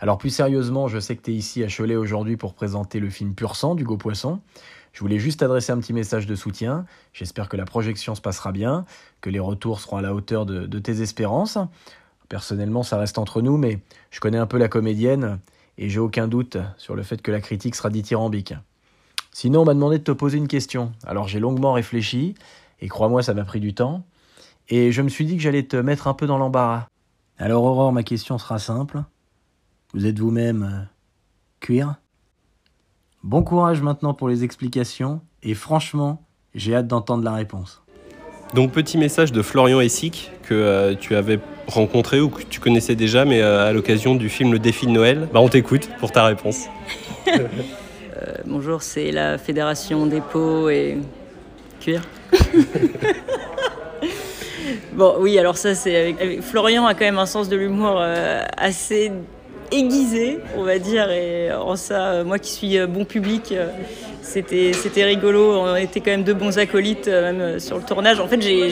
Alors 0.00 0.18
plus 0.18 0.30
sérieusement, 0.30 0.88
je 0.88 0.98
sais 0.98 1.16
que 1.16 1.22
tu 1.22 1.32
es 1.32 1.34
ici 1.34 1.64
à 1.64 1.68
Cholet 1.68 1.96
aujourd'hui 1.96 2.36
pour 2.36 2.54
présenter 2.54 3.00
le 3.00 3.10
film 3.10 3.34
Pur 3.34 3.56
sang 3.56 3.74
d'Hugo 3.74 3.96
Poisson. 3.96 4.40
Je 4.92 5.00
voulais 5.00 5.18
juste 5.18 5.42
adresser 5.42 5.72
un 5.72 5.78
petit 5.78 5.92
message 5.92 6.26
de 6.26 6.34
soutien. 6.34 6.86
J'espère 7.12 7.48
que 7.48 7.56
la 7.56 7.64
projection 7.64 8.14
se 8.14 8.20
passera 8.20 8.52
bien, 8.52 8.84
que 9.20 9.30
les 9.30 9.40
retours 9.40 9.80
seront 9.80 9.98
à 9.98 10.02
la 10.02 10.14
hauteur 10.14 10.46
de, 10.46 10.66
de 10.66 10.78
tes 10.78 11.02
espérances. 11.02 11.58
Personnellement, 12.28 12.82
ça 12.82 12.98
reste 12.98 13.18
entre 13.18 13.42
nous, 13.42 13.56
mais 13.56 13.80
je 14.10 14.20
connais 14.20 14.38
un 14.38 14.46
peu 14.46 14.58
la 14.58 14.68
comédienne 14.68 15.40
et 15.78 15.88
j'ai 15.88 16.00
aucun 16.00 16.28
doute 16.28 16.58
sur 16.76 16.94
le 16.94 17.02
fait 17.02 17.22
que 17.22 17.30
la 17.30 17.40
critique 17.40 17.74
sera 17.74 17.90
dithyrambique. 17.90 18.54
Sinon, 19.32 19.60
on 19.60 19.64
m'a 19.64 19.74
demandé 19.74 19.98
de 19.98 20.04
te 20.04 20.12
poser 20.12 20.38
une 20.38 20.48
question. 20.48 20.92
Alors 21.06 21.28
j'ai 21.28 21.38
longuement 21.38 21.72
réfléchi, 21.72 22.34
et 22.80 22.88
crois-moi, 22.88 23.22
ça 23.22 23.34
m'a 23.34 23.44
pris 23.44 23.60
du 23.60 23.74
temps. 23.74 24.04
Et 24.68 24.92
je 24.92 25.02
me 25.02 25.08
suis 25.08 25.24
dit 25.24 25.36
que 25.36 25.42
j'allais 25.42 25.62
te 25.62 25.76
mettre 25.76 26.08
un 26.08 26.14
peu 26.14 26.26
dans 26.26 26.38
l'embarras. 26.38 26.86
Alors 27.38 27.64
Aurore, 27.64 27.92
ma 27.92 28.02
question 28.02 28.38
sera 28.38 28.58
simple. 28.58 29.02
Vous 29.94 30.06
êtes 30.06 30.18
vous-même 30.18 30.62
euh, 30.62 30.84
cuir? 31.60 31.94
Bon 33.22 33.42
courage 33.42 33.80
maintenant 33.80 34.14
pour 34.14 34.28
les 34.28 34.44
explications, 34.44 35.20
et 35.42 35.54
franchement, 35.54 36.22
j'ai 36.54 36.74
hâte 36.74 36.86
d'entendre 36.86 37.24
la 37.24 37.32
réponse. 37.32 37.82
Donc 38.54 38.72
petit 38.72 38.96
message 38.96 39.32
de 39.32 39.42
Florian 39.42 39.80
Essic 39.80 40.30
que 40.42 40.54
euh, 40.54 40.94
tu 40.94 41.14
avais 41.14 41.38
rencontré 41.66 42.20
ou 42.20 42.28
que 42.28 42.42
tu 42.42 42.60
connaissais 42.60 42.94
déjà, 42.94 43.24
mais 43.24 43.42
euh, 43.42 43.66
à 43.68 43.72
l'occasion 43.72 44.14
du 44.14 44.28
film 44.28 44.52
Le 44.52 44.58
Défi 44.58 44.86
de 44.86 44.92
Noël. 44.92 45.28
Bah 45.32 45.40
on 45.40 45.48
t'écoute 45.48 45.88
pour 45.98 46.12
ta 46.12 46.24
réponse. 46.24 46.66
Euh, 48.20 48.32
bonjour, 48.46 48.82
c'est 48.82 49.12
la 49.12 49.38
Fédération 49.38 50.06
des 50.06 50.20
pots 50.20 50.68
et 50.70 50.98
cuir. 51.80 52.02
bon, 54.92 55.16
oui, 55.20 55.38
alors 55.38 55.56
ça, 55.56 55.74
c'est 55.74 55.96
avec, 55.96 56.42
Florian 56.42 56.86
a 56.86 56.94
quand 56.94 57.04
même 57.04 57.18
un 57.18 57.26
sens 57.26 57.48
de 57.48 57.56
l'humour 57.56 57.98
euh, 57.98 58.42
assez 58.56 59.12
aiguisé, 59.70 60.38
on 60.56 60.62
va 60.62 60.78
dire, 60.78 61.10
et 61.10 61.52
en 61.52 61.76
ça, 61.76 62.12
euh, 62.12 62.24
moi 62.24 62.38
qui 62.38 62.52
suis 62.52 62.78
euh, 62.78 62.86
bon 62.86 63.04
public, 63.04 63.54
c'était 64.28 64.72
c'était 64.72 65.04
rigolo. 65.04 65.52
On 65.58 65.74
était 65.76 66.00
quand 66.00 66.10
même 66.10 66.22
deux 66.24 66.34
bons 66.34 66.58
acolytes, 66.58 67.08
euh, 67.08 67.32
même 67.32 67.40
euh, 67.40 67.58
sur 67.58 67.76
le 67.78 67.82
tournage. 67.82 68.20
En 68.20 68.28
fait, 68.28 68.40
j'ai- 68.42 68.68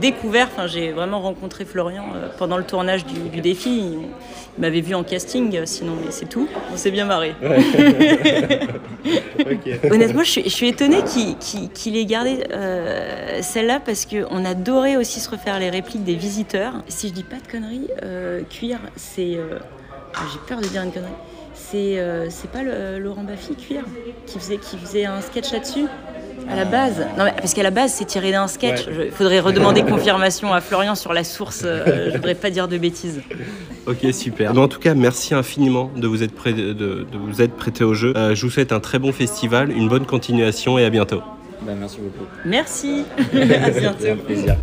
découvert, 0.00 0.48
enfin, 0.52 0.66
j'ai 0.66 0.90
vraiment 0.92 1.20
rencontré 1.20 1.64
Florian 1.64 2.04
euh, 2.14 2.28
pendant 2.38 2.56
le 2.56 2.64
tournage 2.64 3.04
du, 3.06 3.18
du 3.30 3.40
défi. 3.40 3.70
Il, 3.70 3.98
il 4.58 4.60
m'avait 4.60 4.80
vu 4.82 4.94
en 4.94 5.02
casting, 5.02 5.64
sinon, 5.64 5.92
mais 6.04 6.10
c'est 6.10 6.28
tout. 6.28 6.46
On 6.72 6.76
s'est 6.76 6.90
bien 6.90 7.06
marré. 7.06 7.34
Honnêtement, 9.90 10.22
je 10.24 10.30
suis, 10.30 10.42
je 10.44 10.48
suis 10.50 10.68
étonnée 10.68 10.98
qu'il 11.74 11.96
ait 11.96 12.04
gardé 12.04 12.44
euh, 12.52 13.38
celle-là 13.42 13.80
parce 13.84 14.06
qu'on 14.06 14.44
adorait 14.44 14.96
aussi 14.96 15.20
se 15.20 15.30
refaire 15.30 15.58
les 15.58 15.70
répliques 15.70 16.04
des 16.04 16.14
visiteurs. 16.14 16.74
Si 16.88 17.08
je 17.08 17.12
dis 17.14 17.22
pas 17.24 17.36
de 17.36 17.50
conneries, 17.50 17.88
euh, 18.02 18.42
cuir, 18.50 18.78
c'est. 18.96 19.36
euh, 19.36 19.58
J'ai 20.32 20.38
peur 20.46 20.60
de 20.60 20.66
dire 20.66 20.82
une 20.82 20.92
connerie. 20.92 21.10
C'est 21.72 21.98
euh, 21.98 22.26
c'est 22.28 22.50
pas 22.50 22.62
le- 22.62 22.98
Laurent 22.98 23.24
Baffy, 23.24 23.56
cuir, 23.56 23.82
qui 24.26 24.38
faisait, 24.38 24.58
qui 24.58 24.76
faisait 24.76 25.06
un 25.06 25.20
sketch 25.22 25.50
là-dessus 25.52 25.86
à 26.50 26.54
la 26.56 26.64
base. 26.66 26.98
Non, 27.16 27.24
mais 27.24 27.32
parce 27.36 27.54
qu'à 27.54 27.62
la 27.62 27.70
base, 27.70 27.92
c'est 27.94 28.04
tiré 28.04 28.30
d'un 28.30 28.46
sketch. 28.46 28.86
Ouais. 28.88 29.06
Il 29.06 29.10
faudrait 29.10 29.40
redemander 29.40 29.82
confirmation 29.82 30.52
à 30.52 30.60
Florian 30.60 30.94
sur 30.94 31.12
la 31.14 31.24
source. 31.24 31.62
euh, 31.64 32.08
je 32.10 32.16
voudrais 32.16 32.34
pas 32.34 32.50
dire 32.50 32.68
de 32.68 32.76
bêtises. 32.76 33.22
Ok, 33.86 34.06
super. 34.12 34.56
En 34.58 34.68
tout 34.68 34.80
cas, 34.80 34.92
merci 34.94 35.34
infiniment 35.34 35.90
de 35.96 36.06
vous 36.06 36.22
être, 36.22 36.34
prêt- 36.34 36.52
de, 36.54 36.72
de 36.74 37.06
vous 37.18 37.40
être 37.40 37.54
prêté 37.54 37.84
au 37.84 37.94
jeu. 37.94 38.12
Euh, 38.16 38.34
je 38.34 38.44
vous 38.44 38.50
souhaite 38.50 38.72
un 38.72 38.80
très 38.80 38.98
bon 38.98 39.12
festival, 39.12 39.70
une 39.72 39.88
bonne 39.88 40.04
continuation 40.04 40.78
et 40.78 40.84
à 40.84 40.90
bientôt. 40.90 41.22
Bah, 41.62 41.72
merci 41.78 41.98
beaucoup. 42.00 42.28
Merci. 42.44 43.04
à 43.18 43.70
bientôt. 43.70 44.04
un 44.12 44.16
plaisir. 44.16 44.56